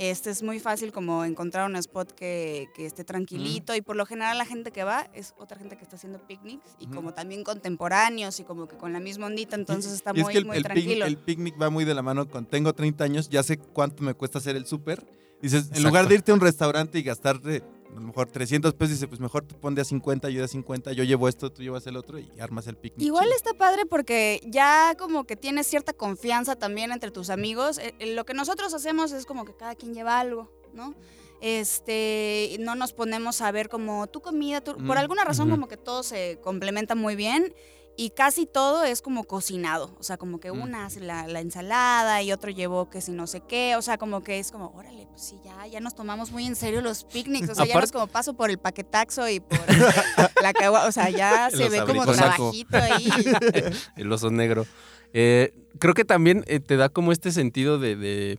Este 0.00 0.30
es 0.30 0.42
muy 0.42 0.58
fácil 0.60 0.92
como 0.92 1.24
encontrar 1.26 1.68
un 1.68 1.76
spot 1.76 2.12
que, 2.12 2.68
que 2.74 2.86
esté 2.86 3.04
tranquilito 3.04 3.74
y 3.76 3.82
por 3.82 3.96
lo 3.96 4.06
general 4.06 4.38
la 4.38 4.46
gente 4.46 4.70
que 4.72 4.82
va 4.82 5.10
es 5.12 5.34
otra 5.38 5.58
gente 5.58 5.76
que 5.76 5.82
está 5.84 5.96
haciendo 5.96 6.18
picnics 6.26 6.64
y 6.78 6.86
como 6.86 7.12
también 7.12 7.44
contemporáneos 7.44 8.40
y 8.40 8.44
como 8.44 8.66
que 8.66 8.76
con 8.78 8.94
la 8.94 9.00
misma 9.00 9.26
ondita, 9.26 9.56
entonces 9.56 9.92
está 9.92 10.12
Y 10.14 10.20
es 10.20 10.24
muy, 10.24 10.32
que 10.32 10.38
el, 10.38 10.46
muy 10.46 10.56
el 10.56 10.62
pic- 10.64 10.66
tranquilo. 10.72 11.04
el 11.04 11.18
picnic 11.18 11.60
va 11.60 11.68
muy 11.68 11.84
de 11.84 11.92
la 11.94 12.00
mano 12.00 12.26
con 12.30 12.46
tengo 12.46 12.72
30 12.72 13.04
años, 13.04 13.28
ya 13.28 13.42
sé 13.42 13.58
cuánto 13.58 14.02
me 14.02 14.14
cuesta 14.14 14.38
hacer 14.38 14.56
el 14.56 14.64
súper. 14.66 15.06
Dices, 15.42 15.70
en 15.74 15.82
lugar 15.82 16.08
de 16.08 16.14
irte 16.16 16.32
a 16.32 16.34
un 16.34 16.40
restaurante 16.40 16.98
y 16.98 17.02
gastarte 17.02 17.62
a 17.90 18.00
lo 18.00 18.06
mejor 18.06 18.28
300 18.30 18.74
pesos, 18.74 18.94
dices, 18.94 19.08
pues 19.08 19.20
mejor 19.20 19.44
tú 19.44 19.56
pon 19.58 19.74
de 19.74 19.82
a 19.82 19.84
50, 19.84 20.30
yo 20.30 20.38
de 20.38 20.44
a 20.44 20.48
50, 20.48 20.92
yo 20.92 21.04
llevo 21.04 21.28
esto, 21.28 21.50
tú 21.52 21.62
llevas 21.62 21.86
el 21.86 21.96
otro 21.96 22.18
y 22.18 22.30
armas 22.40 22.66
el 22.66 22.76
picnic. 22.76 23.04
Igual 23.04 23.24
chido. 23.24 23.36
está 23.36 23.54
padre 23.54 23.84
porque 23.86 24.40
ya 24.46 24.94
como 24.98 25.24
que 25.24 25.36
tienes 25.36 25.66
cierta 25.66 25.92
confianza 25.92 26.56
también 26.56 26.92
entre 26.92 27.10
tus 27.10 27.30
amigos. 27.30 27.78
Eh, 27.78 27.94
eh, 27.98 28.14
Lo 28.14 28.24
que 28.24 28.34
nosotros 28.34 28.72
hacemos 28.74 29.12
es 29.12 29.26
como 29.26 29.44
que 29.44 29.54
cada 29.54 29.74
quien 29.74 29.92
lleva 29.94 30.18
algo, 30.20 30.50
¿no? 30.72 30.94
Este, 31.42 32.56
no 32.60 32.74
nos 32.74 32.92
ponemos 32.92 33.40
a 33.40 33.50
ver 33.50 33.68
como 33.68 34.06
tu 34.06 34.20
comida, 34.20 34.60
tu- 34.60 34.72
por 34.76 34.96
Mm, 34.96 34.98
alguna 34.98 35.24
razón 35.24 35.50
como 35.50 35.68
que 35.68 35.76
todo 35.76 36.02
se 36.02 36.38
complementa 36.42 36.94
muy 36.94 37.16
bien 37.16 37.54
y 37.96 38.10
casi 38.10 38.46
todo 38.46 38.84
es 38.84 39.02
como 39.02 39.24
cocinado, 39.24 39.94
o 39.98 40.02
sea, 40.02 40.16
como 40.16 40.40
que 40.40 40.50
Mm. 40.52 40.62
una 40.62 40.86
hace 40.86 41.00
la, 41.00 41.26
la 41.26 41.40
ensalada 41.40 42.22
y 42.22 42.32
otro 42.32 42.50
llevó 42.50 42.88
que 42.88 43.00
si 43.02 43.12
no 43.12 43.26
sé 43.26 43.40
qué, 43.42 43.76
o 43.76 43.82
sea, 43.82 43.98
como 43.98 44.22
que 44.22 44.38
es 44.38 44.50
como, 44.52 44.72
órale, 44.74 45.06
pues 45.10 45.22
sí, 45.22 45.38
ya, 45.44 45.66
ya 45.66 45.80
nos 45.80 45.94
tomamos 45.94 46.30
muy 46.30 46.46
en 46.46 46.56
serio 46.56 46.80
los 46.80 47.04
picnics, 47.04 47.50
o 47.50 47.54
sea, 47.54 47.66
ya 47.66 47.74
no 47.74 47.84
es 47.84 47.92
como 47.92 48.06
paso 48.06 48.34
por 48.34 48.48
el 48.50 48.58
paquetaxo 48.58 49.28
y 49.28 49.40
por 49.40 49.58
la 50.42 50.52
cagua, 50.54 50.86
o 50.86 50.92
sea, 50.92 51.10
ya 51.10 51.50
se 51.50 51.58
Los 51.58 51.70
ve 51.70 51.84
como 51.84 52.06
trabajito 52.06 52.76
ahí. 52.78 53.08
el 53.96 54.10
oso 54.12 54.30
negro. 54.30 54.66
Eh, 55.12 55.52
creo 55.78 55.92
que 55.94 56.04
también 56.04 56.44
eh, 56.46 56.60
te 56.60 56.76
da 56.76 56.88
como 56.88 57.12
este 57.12 57.32
sentido 57.32 57.78
de, 57.78 57.96
de- 57.96 58.38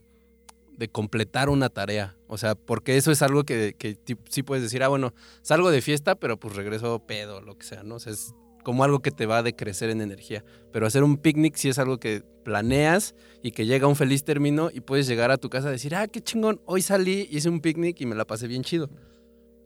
de 0.77 0.87
completar 0.89 1.49
una 1.49 1.69
tarea. 1.69 2.15
O 2.27 2.39
sea, 2.39 2.55
porque 2.55 2.97
eso 2.97 3.11
es 3.11 3.21
algo 3.21 3.43
que, 3.43 3.75
que 3.77 3.99
sí 4.29 4.41
puedes 4.41 4.63
decir, 4.63 4.81
ah, 4.81 4.87
bueno, 4.87 5.13
salgo 5.43 5.69
de 5.69 5.81
fiesta, 5.83 6.15
pero 6.15 6.39
pues 6.39 6.55
regreso 6.55 6.97
pedo, 7.05 7.39
lo 7.41 7.55
que 7.55 7.65
sea, 7.67 7.83
¿no? 7.83 7.95
O 7.95 7.99
sea, 7.99 8.13
es 8.13 8.33
como 8.63 8.83
algo 8.83 8.99
que 9.01 9.11
te 9.11 9.25
va 9.25 9.39
a 9.39 9.43
decrecer 9.43 9.89
en 9.89 10.01
energía. 10.01 10.43
Pero 10.71 10.85
hacer 10.87 11.03
un 11.03 11.17
picnic 11.17 11.55
sí 11.55 11.69
es 11.69 11.79
algo 11.79 11.99
que 11.99 12.23
planeas 12.43 13.15
y 13.43 13.51
que 13.51 13.65
llega 13.65 13.85
a 13.85 13.89
un 13.89 13.95
feliz 13.95 14.23
término 14.23 14.69
y 14.73 14.81
puedes 14.81 15.07
llegar 15.07 15.31
a 15.31 15.37
tu 15.37 15.49
casa 15.49 15.67
a 15.67 15.71
decir, 15.71 15.95
ah, 15.95 16.07
qué 16.07 16.21
chingón, 16.21 16.61
hoy 16.65 16.81
salí, 16.81 17.27
hice 17.31 17.49
un 17.49 17.59
picnic 17.61 17.99
y 18.01 18.05
me 18.05 18.15
la 18.15 18.25
pasé 18.25 18.47
bien 18.47 18.63
chido. 18.63 18.89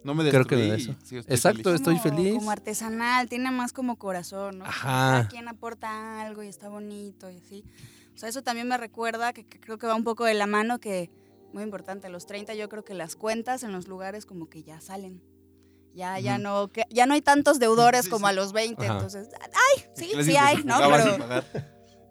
no 0.04 0.14
me 0.14 0.30
creo 0.30 0.46
que 0.46 0.56
destruí 0.56 0.70
de 0.70 0.76
eso. 0.76 0.92
sigo- 1.04 1.20
estoy 1.22 1.36
Exacto, 1.36 1.64
feliz. 1.64 1.76
estoy 1.82 1.98
Como- 1.98 2.16
feliz. 2.16 2.34
Como 2.36 2.52
artesanal, 2.52 3.28
tiene 3.28 3.50
más 3.50 3.74
como 3.74 3.98
corazón, 3.98 4.60
¿no? 4.60 4.66
Ajá. 4.66 4.90
Cada 4.90 5.28
quien 5.30 5.48
aporta 5.48 6.22
algo 6.22 6.44
y 6.44 6.48
está 6.48 6.70
bonito 6.70 7.32
y 7.32 7.38
así. 7.38 7.64
O 8.14 8.18
sea, 8.18 8.30
eso 8.30 8.44
también 8.44 8.68
me 8.68 8.78
recuerda 8.78 9.34
que, 9.34 9.46
que 9.46 9.60
creo 9.60 9.78
que 9.80 9.88
va 9.88 9.96
un 9.96 10.04
poco 10.04 10.26
de 10.26 10.36
la 10.36 10.46
mano 10.46 10.80
que, 10.80 11.10
muy 11.54 11.64
importante, 11.64 12.06
a 12.06 12.10
los 12.12 12.28
30 12.28 12.54
yo 12.54 12.70
creo 12.70 12.84
que 12.86 12.94
las 12.94 13.16
cuentas 13.16 13.64
en 13.64 13.72
los 13.72 13.88
lugares 13.88 14.28
como 14.28 14.48
que 14.48 14.62
ya 14.62 14.80
salen. 14.80 15.22
Ya, 15.96 16.20
ya 16.20 16.38
no, 16.38 16.68
que, 16.68 16.84
ya 16.90 17.06
no 17.06 17.14
hay 17.14 17.22
tantos 17.22 17.58
deudores 17.58 18.06
Sí, 18.06 18.12
como 18.12 18.28
sí. 18.28 18.32
a 18.32 18.34
los 18.36 18.52
20, 18.52 18.84
Ajá. 18.84 18.94
entonces, 18.96 19.30
ay, 19.42 19.84
sí, 19.96 20.12
sí 20.24 20.36
hay, 20.36 20.58
¿no? 20.66 20.78
Pero 20.78 21.44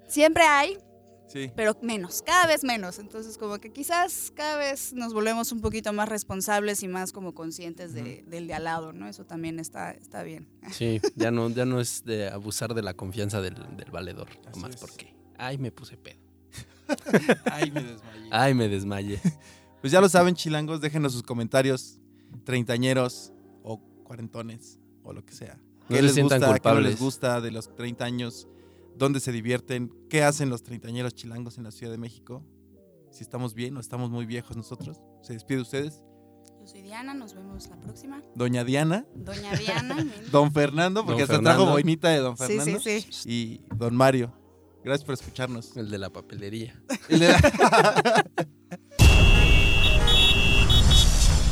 siempre 0.08 0.42
hay, 0.44 0.78
Sí. 1.26 1.50
pero 1.56 1.76
menos, 1.82 2.22
cada 2.24 2.46
vez 2.46 2.62
menos. 2.64 2.98
Entonces, 3.00 3.36
como 3.38 3.58
que 3.58 3.72
quizás 3.72 4.32
cada 4.36 4.56
vez 4.56 4.92
nos 4.92 5.12
volvemos 5.12 5.50
un 5.52 5.60
poquito 5.60 5.92
más 5.92 6.08
responsables 6.08 6.82
y 6.84 6.88
más 6.88 7.10
como 7.12 7.34
conscientes 7.34 7.92
de- 7.92 8.22
del 8.26 8.46
de 8.46 8.54
al 8.54 8.64
lado, 8.64 8.92
¿no? 8.92 9.08
Eso 9.08 9.24
también 9.26 9.58
está, 9.58 9.90
está 9.90 10.22
bien. 10.22 10.48
Sí, 10.72 11.00
ya 11.16 11.30
no, 11.30 11.50
ya 11.50 11.64
no 11.66 11.80
es 11.80 12.04
de 12.04 12.28
abusar 12.28 12.72
de 12.74 12.82
la 12.82 12.94
confianza 12.94 13.40
del, 13.42 13.54
del 13.76 13.90
valedor. 13.90 14.28
Así 14.46 14.60
Nomás 14.60 14.76
es. 14.76 14.80
porque, 14.80 15.12
ay, 15.36 15.58
me 15.58 15.72
puse 15.72 15.96
pedo. 15.96 16.20
Ay, 17.50 17.70
me 17.70 17.82
desmayé. 17.82 18.28
Ay, 18.30 18.54
me 18.54 18.68
desmayé. 18.68 19.20
Pues 19.80 19.92
ya 19.92 20.00
lo 20.00 20.08
saben, 20.08 20.34
chilangos, 20.34 20.80
déjenos 20.82 21.12
sus 21.12 21.22
comentarios, 21.22 21.98
treintañeros 22.44 23.32
cuarentones 24.18 24.78
o 25.02 25.12
lo 25.12 25.24
que 25.24 25.34
sea. 25.34 25.58
¿Qué 25.88 26.00
les 26.00 26.16
gusta? 26.16 26.36
¿Qué 26.38 26.46
no 26.46 26.52
culpables. 26.52 26.90
les 26.92 27.00
gusta 27.00 27.40
de 27.40 27.50
los 27.50 27.74
30 27.74 28.04
años? 28.04 28.46
¿Dónde 28.96 29.18
se 29.20 29.32
divierten? 29.32 29.92
¿Qué 30.08 30.22
hacen 30.22 30.48
los 30.50 30.62
treintañeros 30.62 31.14
chilangos 31.14 31.58
en 31.58 31.64
la 31.64 31.72
Ciudad 31.72 31.90
de 31.92 31.98
México? 31.98 32.42
Si 33.10 33.22
estamos 33.24 33.54
bien 33.54 33.76
o 33.76 33.80
estamos 33.80 34.10
muy 34.10 34.24
viejos 34.24 34.56
nosotros. 34.56 35.02
Se 35.22 35.32
despide 35.32 35.60
ustedes. 35.60 36.00
Yo 36.60 36.66
soy 36.68 36.82
Diana, 36.82 37.12
nos 37.12 37.34
vemos 37.34 37.68
la 37.68 37.76
próxima. 37.80 38.22
Doña 38.34 38.64
Diana, 38.64 39.04
Doña 39.14 39.54
Diana. 39.56 40.06
Don 40.32 40.52
Fernando, 40.52 41.04
porque 41.04 41.26
Don 41.26 41.30
hasta 41.36 41.42
trajo 41.42 41.66
boinita 41.66 42.08
de 42.08 42.18
Don 42.18 42.36
Sí, 42.36 42.44
Fernando. 42.44 42.80
sí, 42.80 43.06
sí. 43.10 43.28
Y 43.30 43.60
Don 43.74 43.94
Mario. 43.96 44.32
Gracias 44.84 45.04
por 45.04 45.14
escucharnos. 45.14 45.76
El 45.76 45.90
de 45.90 45.98
la 45.98 46.10
papelería. 46.10 46.80
El 47.08 47.20
de 47.20 47.28
la- 47.28 48.24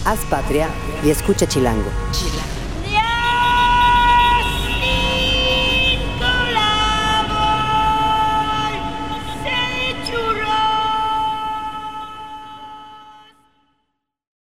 Haz 0.05 0.19
patria 0.31 0.69
y 1.05 1.11
escucha 1.11 1.47
Chilango. 1.47 1.89
Chila. 2.13 2.43